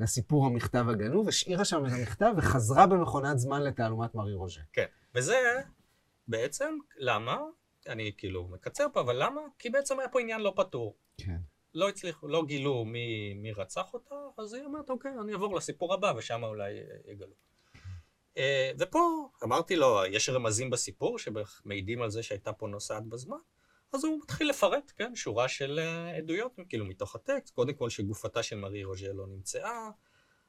לסיפור 0.00 0.46
המכתב 0.46 0.84
הגנוב, 0.88 1.28
השאירה 1.28 1.64
שם 1.64 1.86
את 1.86 1.92
המכתב 1.92 2.32
וחזרה 2.36 2.86
במכונת 2.86 3.38
זמן 3.38 3.62
לתעלומת 3.62 4.14
מארי 4.14 4.34
רוז'ה. 4.34 4.60
כן. 4.72 4.86
וזה 5.14 5.60
בעצם, 6.28 6.74
למה? 6.96 7.38
אני 7.88 8.12
כאילו 8.18 8.48
מקצר 8.48 8.86
פה, 8.92 9.00
אבל 9.00 9.22
למה? 9.22 9.40
כי 9.58 9.70
בעצם 9.70 9.98
היה 9.98 10.08
פה 10.08 10.20
עניין 10.20 10.40
לא 10.40 10.52
פתור. 10.56 10.96
כן. 11.16 11.36
לא 11.74 11.88
הצליחו, 11.88 12.28
לא 12.28 12.44
גילו 12.44 12.84
מי, 12.84 13.34
מי 13.34 13.52
רצח 13.52 13.94
אותה, 13.94 14.14
אז 14.38 14.54
היא 14.54 14.64
אומרת, 14.64 14.90
אוקיי, 14.90 15.12
אני 15.20 15.32
אעבור 15.32 15.56
לסיפור 15.56 15.94
הבא, 15.94 16.12
ושם 16.16 16.44
אולי 16.44 16.72
יגלו. 17.06 17.34
אה, 18.36 18.70
ופה 18.78 19.28
אמרתי 19.44 19.76
לו, 19.76 20.00
יש 20.10 20.28
רמזים 20.28 20.70
בסיפור 20.70 21.18
שמעידים 21.18 22.02
על 22.02 22.10
זה 22.10 22.22
שהייתה 22.22 22.52
פה 22.52 22.68
נוסעת 22.68 23.06
בזמן, 23.06 23.36
אז 23.92 24.04
הוא 24.04 24.18
מתחיל 24.22 24.48
לפרט, 24.48 24.92
כן, 24.96 25.14
שורה 25.14 25.48
של 25.48 25.78
אה, 25.82 26.16
עדויות, 26.16 26.52
כאילו 26.68 26.84
מתוך 26.84 27.14
הטקסט, 27.14 27.54
קודם 27.54 27.74
כל 27.74 27.90
שגופתה 27.90 28.42
של 28.42 28.56
מארי 28.56 28.84
רוז'ה 28.84 29.12
לא 29.12 29.26
נמצאה, 29.26 29.90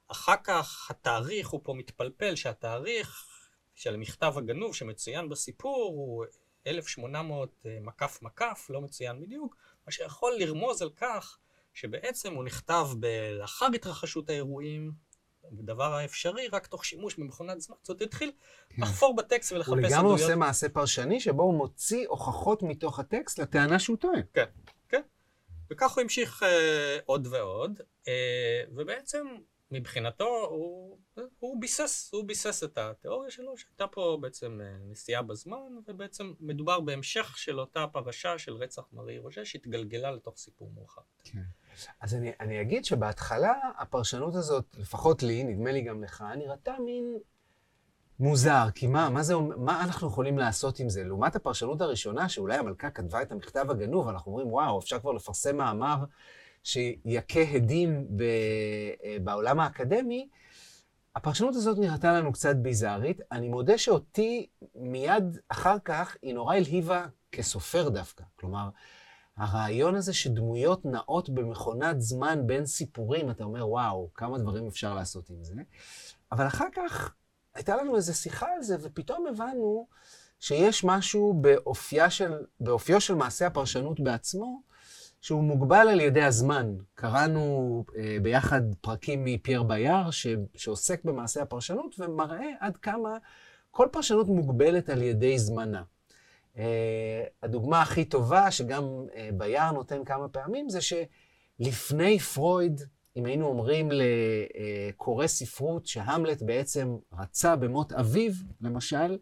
אחר 0.07 0.35
כך 0.43 0.91
התאריך, 0.91 1.47
הוא 1.47 1.61
פה 1.63 1.73
מתפלפל 1.73 2.35
שהתאריך 2.35 3.27
של 3.75 3.93
המכתב 3.93 4.33
הגנוב 4.37 4.75
שמצוין 4.75 5.29
בסיפור 5.29 5.93
הוא 5.95 6.25
1800 6.67 7.65
אה, 7.65 7.77
מקף 7.81 8.21
מקף, 8.21 8.67
לא 8.69 8.81
מצוין 8.81 9.21
בדיוק, 9.21 9.55
מה 9.85 9.91
שיכול 9.91 10.33
לרמוז 10.39 10.81
על 10.81 10.89
כך 10.95 11.37
שבעצם 11.73 12.33
הוא 12.33 12.43
נכתב 12.43 12.87
לאחר 13.39 13.67
התרחשות 13.75 14.29
האירועים, 14.29 14.91
הדבר 15.59 15.93
האפשרי, 15.93 16.47
רק 16.47 16.67
תוך 16.67 16.85
שימוש 16.85 17.15
במכונת 17.15 17.61
זמן. 17.61 17.75
זאת 17.81 17.89
אומרת, 17.89 18.01
הוא 18.01 18.07
התחיל 18.07 18.31
כן. 18.69 18.81
לחפור 18.81 19.15
בטקסט 19.15 19.51
ולחפש 19.51 19.69
הוא 19.69 19.77
עדויות. 19.77 19.93
לגמרי 19.93 20.11
עושה 20.11 20.35
מעשה 20.35 20.69
פרשני 20.69 21.19
שבו 21.19 21.43
הוא 21.43 21.53
מוציא 21.53 22.07
הוכחות 22.07 22.63
מתוך 22.63 22.99
הטקסט 22.99 23.39
לטענה 23.39 23.79
שהוא 23.79 23.97
טוען. 23.97 24.21
וכך 25.73 25.91
הוא 25.91 26.01
המשיך 26.01 26.43
אה, 26.43 26.97
עוד 27.05 27.27
ועוד, 27.27 27.81
אה, 28.07 28.63
ובעצם 28.75 29.27
מבחינתו 29.71 30.47
הוא, 30.49 30.99
הוא 31.39 31.61
ביסס, 31.61 32.13
הוא 32.13 32.27
ביסס 32.27 32.63
את 32.63 32.77
התיאוריה 32.77 33.31
שלו, 33.31 33.57
שהייתה 33.57 33.87
פה 33.87 34.17
בעצם 34.21 34.61
אה, 34.63 34.77
נסיעה 34.91 35.21
בזמן, 35.21 35.77
ובעצם 35.87 36.33
מדובר 36.39 36.79
בהמשך 36.79 37.37
של 37.37 37.59
אותה 37.59 37.87
פרשה 37.87 38.37
של 38.37 38.53
רצח 38.53 38.83
מארי 38.93 39.17
רוז'ה, 39.17 39.45
שהתגלגלה 39.45 40.11
לתוך 40.11 40.37
סיפור 40.37 40.71
מאוחר. 40.75 41.01
אז 42.01 42.15
אני, 42.15 42.31
אני 42.39 42.61
אגיד 42.61 42.85
שבהתחלה 42.85 43.53
הפרשנות 43.79 44.35
הזאת, 44.35 44.65
לפחות 44.79 45.23
לי, 45.23 45.43
נדמה 45.43 45.71
לי 45.71 45.81
גם 45.81 46.03
לך, 46.03 46.23
נראתה 46.37 46.73
מין 46.85 47.17
מוזר, 48.19 48.67
כי 48.75 48.87
מה, 48.87 49.09
מה, 49.09 49.23
זה, 49.23 49.35
מה 49.57 49.83
אנחנו 49.83 50.07
יכולים 50.07 50.37
לעשות 50.37 50.79
עם 50.79 50.89
זה? 50.89 51.03
לעומת 51.03 51.35
הפרשנות 51.35 51.81
הראשונה, 51.81 52.29
שאולי 52.29 52.57
המלכה 52.57 52.89
כתבה 52.89 53.21
את 53.21 53.31
המכתב 53.31 53.65
הגנוב, 53.69 54.07
אנחנו 54.07 54.31
אומרים, 54.31 54.53
וואו, 54.53 54.79
אפשר 54.79 54.99
כבר 54.99 55.11
לפרסם 55.11 55.57
מאמר 55.57 55.95
שיכה 56.63 57.41
הדים 57.53 58.07
ב, 58.09 58.21
אה, 59.03 59.17
בעולם 59.23 59.59
האקדמי, 59.59 60.29
הפרשנות 61.15 61.55
הזאת 61.55 61.77
נראתה 61.77 62.13
לנו 62.13 62.31
קצת 62.31 62.55
ביזארית. 62.55 63.21
אני 63.31 63.49
מודה 63.49 63.77
שאותי 63.77 64.47
מיד 64.75 65.37
אחר 65.49 65.77
כך 65.85 66.17
היא 66.21 66.33
נורא 66.33 66.55
הלהיבה 66.55 67.05
כסופר 67.31 67.89
דווקא. 67.89 68.23
כלומר, 68.39 68.69
הרעיון 69.37 69.95
הזה 69.95 70.13
שדמויות 70.13 70.85
נעות 70.85 71.29
במכונת 71.29 72.01
זמן 72.01 72.47
בין 72.47 72.65
סיפורים, 72.65 73.29
אתה 73.29 73.43
אומר, 73.43 73.69
וואו, 73.69 74.09
כמה 74.13 74.37
דברים 74.37 74.67
אפשר 74.67 74.95
לעשות 74.95 75.29
עם 75.29 75.43
זה. 75.43 75.55
אבל 76.31 76.47
אחר 76.47 76.67
כך 76.75 77.13
הייתה 77.55 77.75
לנו 77.75 77.95
איזו 77.95 78.13
שיחה 78.13 78.47
על 78.55 78.63
זה, 78.63 78.77
ופתאום 78.81 79.27
הבנו 79.27 79.87
שיש 80.39 80.83
משהו 80.83 81.41
של, 82.09 82.33
באופיו 82.59 83.01
של 83.01 83.15
מעשה 83.15 83.47
הפרשנות 83.47 83.99
בעצמו, 83.99 84.61
שהוא 85.21 85.43
מוגבל 85.43 85.87
על 85.89 85.99
ידי 85.99 86.23
הזמן. 86.23 86.75
קראנו 86.95 87.85
אה, 87.97 88.17
ביחד 88.21 88.61
פרקים 88.81 89.23
מפייר 89.25 89.63
ביאר, 89.63 90.11
ש, 90.11 90.27
שעוסק 90.55 91.03
במעשה 91.03 91.41
הפרשנות, 91.41 91.95
ומראה 91.99 92.47
עד 92.59 92.77
כמה 92.77 93.17
כל 93.71 93.87
פרשנות 93.91 94.27
מוגבלת 94.27 94.89
על 94.89 95.01
ידי 95.01 95.39
זמנה. 95.39 95.83
אה, 96.57 97.23
הדוגמה 97.43 97.81
הכי 97.81 98.05
טובה, 98.05 98.51
שגם 98.51 98.83
אה, 99.15 99.29
ביאר 99.33 99.71
נותן 99.71 100.03
כמה 100.05 100.27
פעמים, 100.27 100.69
זה 100.69 100.79
שלפני 100.81 102.19
פרויד, 102.19 102.81
אם 103.15 103.25
היינו 103.25 103.45
אומרים 103.47 103.89
לקורא 103.91 105.27
ספרות 105.27 105.87
שהמלט 105.87 106.41
בעצם 106.41 106.95
רצה 107.19 107.55
במות 107.55 107.93
אביו, 107.93 108.31
למשל, 108.61 109.17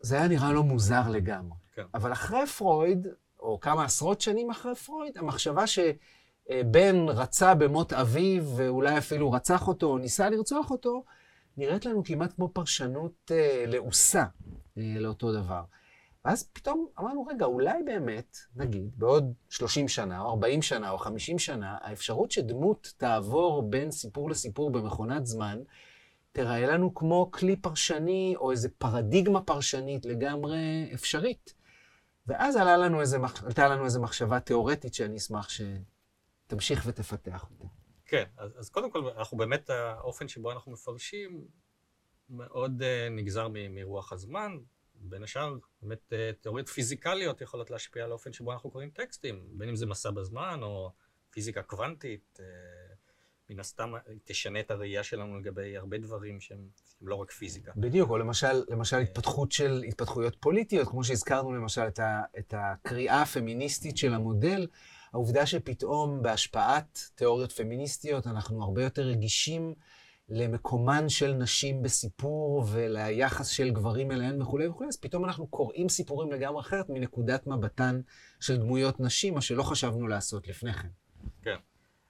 זה 0.00 0.16
היה 0.16 0.28
נראה 0.28 0.52
לו 0.52 0.62
מוזר 0.62 1.08
לגמרי. 1.08 1.56
כן. 1.74 1.82
אבל 1.94 2.12
אחרי 2.12 2.46
פרויד, 2.46 3.06
או 3.40 3.60
כמה 3.60 3.84
עשרות 3.84 4.20
שנים 4.20 4.50
אחרי 4.50 4.74
פרויד, 4.74 5.18
המחשבה 5.18 5.64
שבן 5.66 6.96
רצה 7.08 7.54
במות 7.54 7.92
אביו, 7.92 8.44
ואולי 8.56 8.98
אפילו 8.98 9.32
רצח 9.32 9.68
אותו, 9.68 9.86
או 9.86 9.98
ניסה 9.98 10.30
לרצוח 10.30 10.70
אותו, 10.70 11.04
נראית 11.56 11.86
לנו 11.86 12.04
כמעט 12.04 12.32
כמו 12.32 12.48
פרשנות 12.52 13.32
אה, 13.34 13.64
לעוסה 13.66 14.24
אה, 14.78 14.94
לאותו 14.98 15.32
דבר. 15.32 15.62
ואז 16.28 16.50
פתאום 16.52 16.86
אמרנו, 16.98 17.26
רגע, 17.26 17.46
אולי 17.46 17.82
באמת, 17.82 18.36
נגיד, 18.56 18.98
בעוד 18.98 19.32
30 19.48 19.88
שנה, 19.88 20.20
או 20.20 20.30
40 20.30 20.62
שנה, 20.62 20.90
או 20.90 20.98
50 20.98 21.38
שנה, 21.38 21.78
האפשרות 21.80 22.30
שדמות 22.30 22.92
תעבור 22.96 23.70
בין 23.70 23.90
סיפור 23.90 24.30
לסיפור 24.30 24.70
במכונת 24.70 25.26
זמן, 25.26 25.58
תראה 26.32 26.66
לנו 26.66 26.94
כמו 26.94 27.30
כלי 27.30 27.56
פרשני, 27.56 28.34
או 28.36 28.50
איזו 28.50 28.68
פרדיגמה 28.78 29.40
פרשנית 29.40 30.06
לגמרי 30.06 30.90
אפשרית. 30.94 31.54
ואז 32.26 32.56
עלה 32.56 32.76
לנו 32.76 33.00
איזה, 33.00 33.18
עלתה 33.46 33.68
לנו 33.68 33.84
איזו 33.84 34.02
מחשבה 34.02 34.40
תיאורטית 34.40 34.94
שאני 34.94 35.16
אשמח 35.16 35.48
שתמשיך 35.48 36.82
ותפתח 36.86 37.46
אותה. 37.50 37.64
כן, 38.04 38.24
אז, 38.36 38.50
אז 38.58 38.70
קודם 38.70 38.90
כל, 38.90 39.08
אנחנו 39.18 39.36
באמת, 39.36 39.70
האופן 39.70 40.28
שבו 40.28 40.52
אנחנו 40.52 40.72
מפרשים 40.72 41.44
מאוד 42.30 42.82
uh, 42.82 43.10
נגזר 43.10 43.48
מרוח 43.70 44.12
הזמן. 44.12 44.58
בין 45.00 45.22
השאר, 45.22 45.56
באמת 45.82 46.12
אה, 46.12 46.30
תיאוריות 46.40 46.68
פיזיקליות 46.68 47.40
יכולות 47.40 47.70
להשפיע 47.70 48.04
על 48.04 48.10
האופן 48.10 48.32
שבו 48.32 48.52
אנחנו 48.52 48.70
קוראים 48.70 48.90
טקסטים, 48.90 49.44
בין 49.50 49.68
אם 49.68 49.76
זה 49.76 49.86
מסע 49.86 50.10
בזמן 50.10 50.60
או 50.62 50.92
פיזיקה 51.30 51.62
קוונטית. 51.62 52.40
אה, 52.40 52.46
מן 53.50 53.60
הסתם 53.60 53.92
תשנה 54.24 54.60
את 54.60 54.70
הראייה 54.70 55.02
שלנו 55.02 55.38
לגבי 55.38 55.76
הרבה 55.76 55.98
דברים 55.98 56.40
שהם 56.40 56.68
לא 57.02 57.14
רק 57.14 57.30
פיזיקה. 57.30 57.72
בדיוק, 57.76 58.10
או 58.10 58.18
למשל, 58.18 58.62
למשל 58.68 58.96
התפתחות 58.96 59.52
של 59.52 59.84
התפתחויות 59.88 60.36
פוליטיות, 60.40 60.88
כמו 60.88 61.04
שהזכרנו 61.04 61.52
למשל 61.52 61.86
את, 61.86 61.98
ה, 61.98 62.22
את 62.38 62.54
הקריאה 62.56 63.22
הפמיניסטית 63.22 63.96
של 63.96 64.14
המודל, 64.14 64.66
העובדה 65.12 65.46
שפתאום 65.46 66.22
בהשפעת 66.22 67.10
תיאוריות 67.14 67.52
פמיניסטיות 67.52 68.26
אנחנו 68.26 68.62
הרבה 68.62 68.82
יותר 68.82 69.02
רגישים 69.02 69.74
למקומן 70.28 71.08
של 71.08 71.32
נשים 71.32 71.82
בסיפור 71.82 72.64
וליחס 72.72 73.48
של 73.48 73.70
גברים 73.70 74.12
אליהן 74.12 74.42
וכולי 74.42 74.68
וכולי, 74.68 74.88
אז 74.88 74.96
פתאום 74.96 75.24
אנחנו 75.24 75.46
קוראים 75.46 75.88
סיפורים 75.88 76.32
לגמרי 76.32 76.60
אחרת 76.60 76.88
מנקודת 76.88 77.46
מבטן 77.46 78.00
של 78.40 78.56
דמויות 78.56 79.00
נשים, 79.00 79.34
מה 79.34 79.40
שלא 79.40 79.62
חשבנו 79.62 80.08
לעשות 80.08 80.48
לפני 80.48 80.72
כן. 80.72 80.88
כן. 81.42 81.56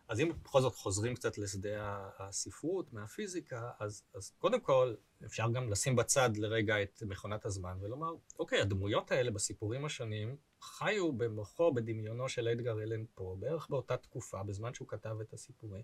אז 0.09 0.21
אם 0.21 0.33
בכל 0.45 0.61
זאת 0.61 0.75
חוזרים 0.75 1.15
קצת 1.15 1.39
לשדה 1.39 2.09
הספרות, 2.19 2.93
מהפיזיקה, 2.93 3.71
אז, 3.81 4.03
אז 4.15 4.33
קודם 4.39 4.61
כל 4.61 4.95
אפשר 5.25 5.51
גם 5.51 5.71
לשים 5.71 5.97
בצד 5.97 6.31
לרגע 6.37 6.83
את 6.83 7.03
מכונת 7.07 7.45
הזמן 7.45 7.77
ולומר, 7.81 8.13
אוקיי, 8.39 8.61
הדמויות 8.61 9.13
האלה 9.13 9.31
בסיפורים 9.31 9.85
השונים 9.85 10.37
חיו 10.63 11.13
במוחו, 11.13 11.73
בדמיונו 11.75 12.29
של 12.29 12.49
אדגר 12.49 12.83
אלן 12.83 13.05
פה, 13.15 13.37
בערך 13.39 13.67
באותה 13.71 13.97
תקופה, 13.97 14.43
בזמן 14.43 14.75
שהוא 14.75 14.89
כתב 14.89 15.17
את 15.21 15.33
הסיפורים. 15.33 15.83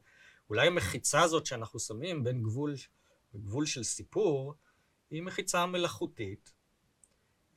אולי 0.50 0.66
המחיצה 0.66 1.22
הזאת 1.22 1.46
שאנחנו 1.46 1.80
שמים 1.80 2.24
בין 2.24 2.42
גבול, 2.42 2.74
גבול 3.36 3.66
של 3.66 3.82
סיפור, 3.82 4.54
היא 5.10 5.22
מחיצה 5.22 5.66
מלאכותית, 5.66 6.52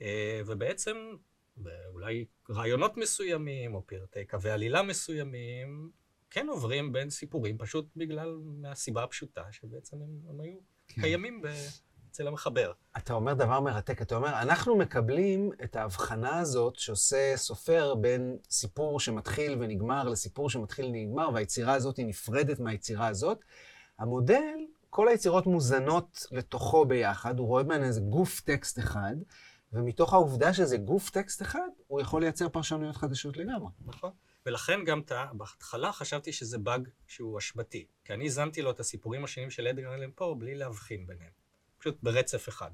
אה, 0.02 0.41
ובעצם 0.45 0.97
אולי 1.88 2.26
רעיונות 2.50 2.97
מסוימים, 2.97 3.76
או 3.76 3.88
פרטי 3.88 4.26
קווי 4.26 4.52
עלילה 4.52 4.84
מסוימים, 4.84 5.91
כן 6.30 6.47
עוברים 6.50 6.91
בין 6.91 7.10
סיפורים, 7.10 7.58
פשוט 7.58 7.86
בגלל, 7.95 8.38
מהסיבה 8.43 9.04
הפשוטה, 9.04 9.43
שבעצם 9.52 9.97
הם, 10.02 10.19
הם 10.30 10.41
היו 10.41 10.58
כן. 10.88 11.02
קיימים 11.02 11.41
ב... 11.41 11.47
אצל 12.17 12.27
המחבר. 12.27 12.71
אתה 12.97 13.13
אומר 13.13 13.34
דבר 13.34 13.60
מרתק, 13.60 14.01
אתה 14.01 14.15
אומר, 14.15 14.41
אנחנו 14.41 14.77
מקבלים 14.77 15.51
את 15.63 15.75
ההבחנה 15.75 16.39
הזאת 16.39 16.75
שעושה 16.75 17.34
סופר 17.36 17.95
בין 17.95 18.38
סיפור 18.49 18.99
שמתחיל 18.99 19.58
ונגמר 19.60 20.10
לסיפור 20.10 20.49
שמתחיל 20.49 20.86
ונגמר, 20.86 21.30
והיצירה 21.34 21.73
הזאת 21.73 21.97
היא 21.97 22.06
נפרדת 22.06 22.60
מהיצירה 22.60 23.08
הזאת. 23.08 23.39
המודל, 23.99 24.58
כל 24.89 25.08
היצירות 25.08 25.45
מוזנות 25.45 26.27
לתוכו 26.32 26.86
ביחד, 26.86 27.39
הוא 27.39 27.47
רואה 27.47 27.63
בהן 27.63 27.84
איזה 27.84 28.01
גוף 28.01 28.41
טקסט 28.41 28.80
אחד, 28.80 29.15
ומתוך 29.73 30.13
העובדה 30.13 30.53
שזה 30.53 30.77
גוף 30.77 31.10
טקסט 31.10 31.41
אחד, 31.41 31.69
הוא 31.88 32.01
יכול 32.01 32.21
לייצר 32.21 32.49
פרשנויות 32.49 32.97
חדשות 32.97 33.38
לגמרי. 33.38 33.69
נכון. 33.86 34.12
ולכן 34.45 34.84
גם 34.86 35.01
אתה, 35.01 35.25
בהתחלה 35.34 35.91
חשבתי 35.91 36.34
שזה 36.34 36.58
באג 36.58 36.88
שהוא 37.08 37.38
השבתי. 37.38 37.86
כי 38.06 38.13
אני 38.13 38.25
הזנתי 38.25 38.62
לו 38.62 38.71
את 38.71 38.80
הסיפורים 38.80 39.23
השונים 39.23 39.49
של 39.49 39.67
אדגר 39.67 39.93
אלן 39.93 40.12
פו 40.15 40.36
בלי 40.36 40.56
להבחין 40.56 41.08
ביניהם. 41.08 41.37
פשוט 41.79 41.97
ברצף 42.03 42.49
אחד. 42.49 42.71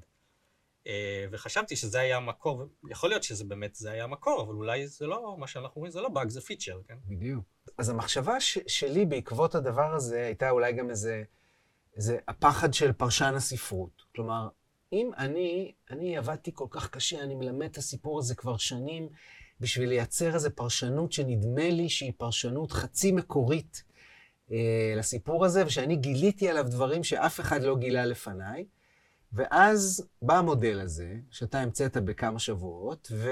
אה, 0.86 1.26
וחשבתי 1.30 1.76
שזה 1.76 2.00
היה 2.00 2.16
המקור, 2.16 2.62
יכול 2.90 3.10
להיות 3.10 3.22
שזה 3.22 3.44
באמת, 3.44 3.74
זה 3.74 3.90
היה 3.90 4.04
המקור, 4.04 4.42
אבל 4.42 4.54
אולי 4.54 4.86
זה 4.86 5.06
לא, 5.06 5.36
מה 5.38 5.46
שאנחנו 5.46 5.78
רואים 5.78 5.92
זה 5.92 6.00
לא 6.00 6.08
באג, 6.08 6.28
זה 6.28 6.40
פיצ'ר, 6.40 6.80
כן? 6.88 6.96
בדיוק. 7.06 7.44
אז 7.78 7.88
המחשבה 7.88 8.40
ש- 8.40 8.58
שלי 8.66 9.06
בעקבות 9.06 9.54
הדבר 9.54 9.94
הזה 9.94 10.26
הייתה 10.26 10.50
אולי 10.50 10.72
גם 10.72 10.90
איזה, 10.90 11.22
איזה 11.96 12.18
הפחד 12.28 12.74
של 12.74 12.92
פרשן 12.92 13.34
הספרות. 13.34 14.02
כלומר, 14.14 14.48
אם 14.92 15.10
אני, 15.18 15.72
אני 15.90 16.16
עבדתי 16.16 16.50
כל 16.54 16.66
כך 16.70 16.90
קשה, 16.90 17.20
אני 17.22 17.34
מלמד 17.34 17.70
את 17.70 17.76
הסיפור 17.76 18.18
הזה 18.18 18.34
כבר 18.34 18.56
שנים, 18.56 19.08
בשביל 19.60 19.88
לייצר 19.88 20.34
איזו 20.34 20.50
פרשנות 20.54 21.12
שנדמה 21.12 21.70
לי 21.70 21.88
שהיא 21.88 22.12
פרשנות 22.16 22.72
חצי 22.72 23.12
מקורית 23.12 23.84
אה, 24.52 24.94
לסיפור 24.96 25.44
הזה, 25.44 25.66
ושאני 25.66 25.96
גיליתי 25.96 26.48
עליו 26.48 26.64
דברים 26.70 27.04
שאף 27.04 27.40
אחד 27.40 27.62
לא 27.62 27.76
גילה 27.76 28.06
לפניי. 28.06 28.66
ואז 29.34 30.08
בא 30.22 30.38
המודל 30.38 30.80
הזה, 30.80 31.16
שאתה 31.30 31.60
המצאת 31.60 31.96
בכמה 31.96 32.38
שבועות, 32.38 33.08
ו... 33.12 33.30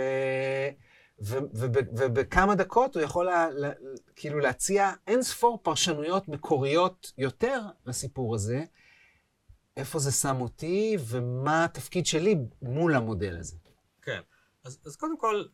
ובכמה 1.19 2.55
דקות 2.55 2.97
הוא 2.97 3.03
יכול 3.03 3.27
לה... 3.27 3.51
לה... 3.51 3.71
כאילו 4.17 4.39
להציע 4.39 4.91
אין 5.07 5.23
ספור 5.23 5.59
פרשנויות 5.63 6.29
מקוריות 6.29 7.13
יותר 7.19 7.61
לסיפור 7.87 8.35
הזה, 8.35 8.65
איפה 9.77 9.99
זה 9.99 10.13
שם 10.13 10.41
אותי 10.41 10.97
ומה 11.09 11.65
התפקיד 11.65 12.07
שלי 12.07 12.37
מול 12.63 12.95
המודל 12.95 13.39
הזה. 13.39 13.57
כן, 14.03 14.21
אז, 14.65 14.79
אז 14.87 14.97
קודם 14.97 15.19
כל, 15.19 15.45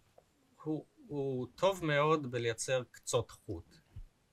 הוא, 0.62 0.84
הוא 1.06 1.46
טוב 1.54 1.84
מאוד 1.84 2.30
בלייצר 2.30 2.82
קצות 2.90 3.30
חוט. 3.30 3.76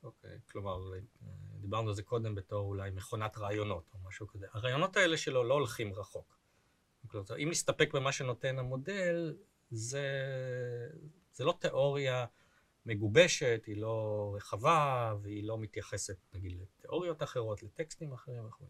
אוקיי, 0.03 0.37
כלומר, 0.51 0.77
דיברנו 1.65 1.89
על 1.89 1.95
זה 1.95 2.03
קודם 2.03 2.35
בתור 2.35 2.67
אולי 2.67 2.89
מכונת 2.91 3.37
רעיונות 3.37 3.89
או 3.93 3.99
משהו 4.07 4.27
כזה. 4.27 4.45
הרעיונות 4.53 4.97
האלה 4.97 5.17
שלו 5.17 5.43
לא 5.43 5.53
הולכים 5.53 5.93
רחוק. 5.93 6.37
כלומר, 7.07 7.25
אם 7.43 7.49
נסתפק 7.49 7.93
במה 7.93 8.11
שנותן 8.11 8.59
המודל, 8.59 9.35
זה, 9.71 10.07
זה 11.33 11.43
לא 11.43 11.53
תיאוריה 11.59 12.25
מגובשת, 12.85 13.63
היא 13.67 13.77
לא 13.77 14.31
רחבה, 14.35 15.13
והיא 15.21 15.43
לא 15.43 15.57
מתייחסת, 15.57 16.17
נגיד, 16.33 16.61
לתיאוריות 16.61 17.23
אחרות, 17.23 17.63
לטקסטים 17.63 18.13
אחרים 18.13 18.45
וכו'. 18.45 18.65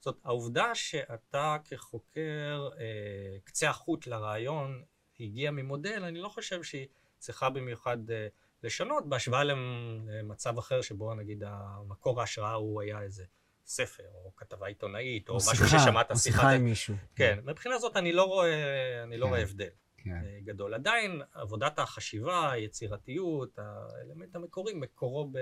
זאת 0.00 0.20
העובדה 0.24 0.74
שאתה 0.74 1.56
כחוקר, 1.64 2.68
אה, 2.78 3.36
קצה 3.44 3.70
החוט 3.70 4.06
לרעיון 4.06 4.84
הגיע 5.20 5.50
ממודל, 5.50 6.04
אני 6.04 6.20
לא 6.20 6.28
חושב 6.28 6.62
שהיא 6.62 6.86
צריכה 7.18 7.50
במיוחד 7.50 8.10
אה, 8.10 8.28
לשנות 8.62 9.08
בהשוואה 9.08 9.44
למצב 9.44 10.58
אחר 10.58 10.80
שבו 10.80 11.14
נגיד 11.14 11.42
המקור 11.46 12.20
ההשראה 12.20 12.52
הוא 12.52 12.82
היה 12.82 13.02
איזה 13.02 13.24
ספר 13.66 14.04
או 14.24 14.36
כתבה 14.36 14.66
עיתונאית 14.66 15.28
או, 15.28 15.34
או 15.34 15.38
משהו 15.38 15.66
ששמעת 15.66 16.06
שיחה. 16.06 16.12
או 16.12 16.18
שיחה 16.18 16.50
עם 16.50 16.64
מישהו. 16.64 16.94
כן, 17.16 17.38
מבחינה 17.44 17.78
זאת 17.78 17.96
אני 17.96 18.12
לא 18.12 18.24
רואה, 18.24 19.02
אני 19.02 19.16
לא 19.16 19.24
כן. 19.24 19.30
רואה 19.30 19.42
הבדל. 19.42 19.68
כן. 19.96 20.10
אה, 20.10 20.38
גדול. 20.44 20.74
עדיין 20.74 21.22
עבודת 21.32 21.78
החשיבה, 21.78 22.52
היצירתיות, 22.52 23.58
האלמנט 23.58 24.36
המקורי, 24.36 24.74
מקורו 24.74 25.30
ב, 25.32 25.38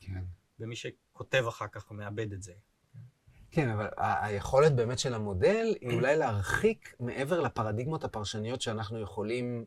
כן. 0.00 0.24
במי 0.58 0.76
שכותב 0.76 1.44
אחר 1.48 1.66
כך 1.72 1.90
ומאבד 1.90 2.32
את 2.32 2.42
זה. 2.42 2.52
כן, 3.50 3.68
אבל 3.68 3.88
היכולת 3.96 4.72
באמת 4.74 4.98
של 4.98 5.14
המודל 5.14 5.66
היא 5.80 5.94
אולי 5.94 6.16
להרחיק 6.16 6.94
מעבר 7.00 7.40
לפרדיגמות 7.40 8.04
הפרשניות 8.04 8.62
שאנחנו 8.62 9.00
יכולים 9.00 9.64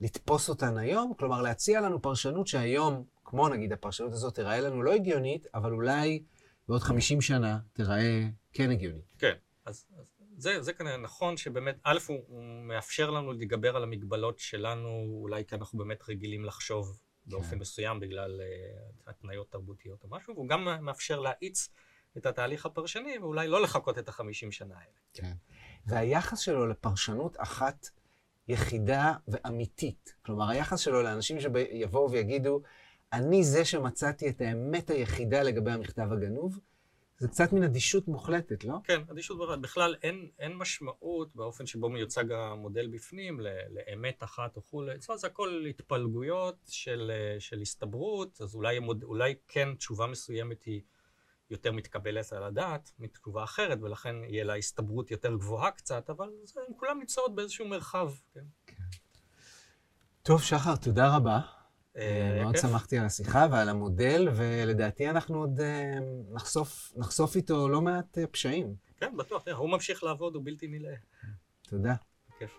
לתפוס 0.00 0.48
אותן 0.48 0.78
היום, 0.78 1.14
כלומר 1.18 1.42
להציע 1.42 1.80
לנו 1.80 2.02
פרשנות 2.02 2.46
שהיום, 2.46 3.04
כמו 3.24 3.48
נגיד 3.48 3.72
הפרשנות 3.72 4.12
הזאת, 4.12 4.34
תיראה 4.34 4.60
לנו 4.60 4.82
לא 4.82 4.92
הגיונית, 4.92 5.46
אבל 5.54 5.72
אולי 5.72 6.22
בעוד 6.68 6.82
50 6.82 7.20
שנה 7.20 7.58
תיראה 7.72 8.28
כן 8.52 8.70
הגיונית. 8.70 9.04
כן, 9.18 9.34
אז, 9.64 9.86
אז 9.98 10.06
זה, 10.36 10.62
זה 10.62 10.72
כנראה 10.72 10.96
נכון 10.96 11.36
שבאמת, 11.36 11.76
א', 11.82 11.98
הוא, 12.06 12.20
הוא 12.28 12.62
מאפשר 12.62 13.10
לנו 13.10 13.32
להתגבר 13.32 13.76
על 13.76 13.82
המגבלות 13.82 14.38
שלנו, 14.38 15.18
אולי 15.20 15.44
כי 15.44 15.54
אנחנו 15.54 15.78
באמת 15.78 16.02
רגילים 16.08 16.44
לחשוב 16.44 17.00
באופן 17.26 17.50
כן. 17.50 17.58
מסוים 17.58 18.00
בגלל 18.00 18.40
uh, 18.40 19.10
התניות 19.10 19.50
תרבותיות 19.50 20.02
או 20.02 20.08
משהו, 20.10 20.34
והוא 20.34 20.48
גם 20.48 20.84
מאפשר 20.84 21.20
להאיץ 21.20 21.68
את 22.16 22.26
התהליך 22.26 22.66
הפרשני, 22.66 23.18
ואולי 23.18 23.48
לא 23.48 23.62
לחכות 23.62 23.98
את 23.98 24.08
החמישים 24.08 24.52
שנה 24.52 24.74
האלה. 24.74 24.98
כן. 25.14 25.32
והיחס 25.86 26.38
שלו 26.38 26.66
לפרשנות 26.66 27.36
אחת 27.38 27.86
יחידה 28.48 29.14
ואמיתית. 29.28 30.14
כלומר, 30.22 30.50
היחס 30.50 30.80
שלו 30.80 31.02
לאנשים 31.02 31.40
שיבואו 31.40 32.10
ויגידו, 32.10 32.60
אני 33.12 33.44
זה 33.44 33.64
שמצאתי 33.64 34.28
את 34.28 34.40
האמת 34.40 34.90
היחידה 34.90 35.42
לגבי 35.42 35.70
המכתב 35.70 36.12
הגנוב, 36.12 36.58
זה 37.18 37.28
קצת 37.28 37.52
מן 37.52 37.62
אדישות 37.62 38.08
מוחלטת, 38.08 38.64
לא? 38.64 38.74
כן, 38.84 39.00
אדישות 39.12 39.38
ברד. 39.38 39.62
בכלל 39.62 39.94
אין, 40.02 40.28
אין 40.38 40.52
משמעות 40.56 41.34
באופן 41.34 41.66
שבו 41.66 41.88
מיוצג 41.88 42.32
המודל 42.32 42.86
בפנים 42.86 43.40
ל- 43.40 43.48
לאמת 43.70 44.22
אחת 44.22 44.58
וכולי. 44.58 44.94
אצלו 44.94 45.18
זה 45.18 45.26
הכל 45.26 45.64
התפלגויות 45.68 46.56
של, 46.66 47.10
של 47.38 47.60
הסתברות, 47.60 48.40
אז 48.40 48.54
אולי, 48.54 48.78
אולי 49.02 49.34
כן 49.48 49.74
תשובה 49.74 50.06
מסוימת 50.06 50.62
היא 50.62 50.80
יותר 51.54 51.72
מתקבלת 51.72 52.32
על 52.32 52.44
הדעת 52.44 52.90
מתשובה 52.98 53.44
אחרת, 53.44 53.78
ולכן 53.82 54.16
יהיה 54.24 54.44
לה 54.44 54.56
הסתברות 54.56 55.10
יותר 55.10 55.36
גבוהה 55.36 55.70
קצת, 55.70 56.10
אבל 56.10 56.28
זה, 56.44 56.60
הן 56.68 56.74
כולן 56.76 56.98
נמצאות 56.98 57.34
באיזשהו 57.34 57.68
מרחב. 57.68 58.12
כן. 58.32 58.44
טוב, 60.22 60.42
שחר, 60.42 60.76
תודה 60.76 61.16
רבה. 61.16 61.40
אה, 61.96 62.38
מאוד 62.42 62.54
כיף. 62.54 62.62
שמחתי 62.62 62.98
על 62.98 63.06
השיחה 63.06 63.46
ועל 63.50 63.68
המודל, 63.68 64.28
ולדעתי 64.34 65.10
אנחנו 65.10 65.38
עוד 65.38 65.60
אה, 65.60 65.98
נחשוף, 66.30 66.92
נחשוף 66.96 67.36
איתו 67.36 67.68
לא 67.68 67.80
מעט 67.80 68.18
אה, 68.18 68.26
פשעים. 68.26 68.74
כן, 68.96 69.16
בטוח, 69.16 69.48
הוא 69.48 69.70
ממשיך 69.70 70.04
לעבוד, 70.04 70.34
הוא 70.34 70.42
בלתי 70.44 70.68
נלאה. 70.68 70.94
תודה. 71.62 71.94
כיף. 72.38 72.58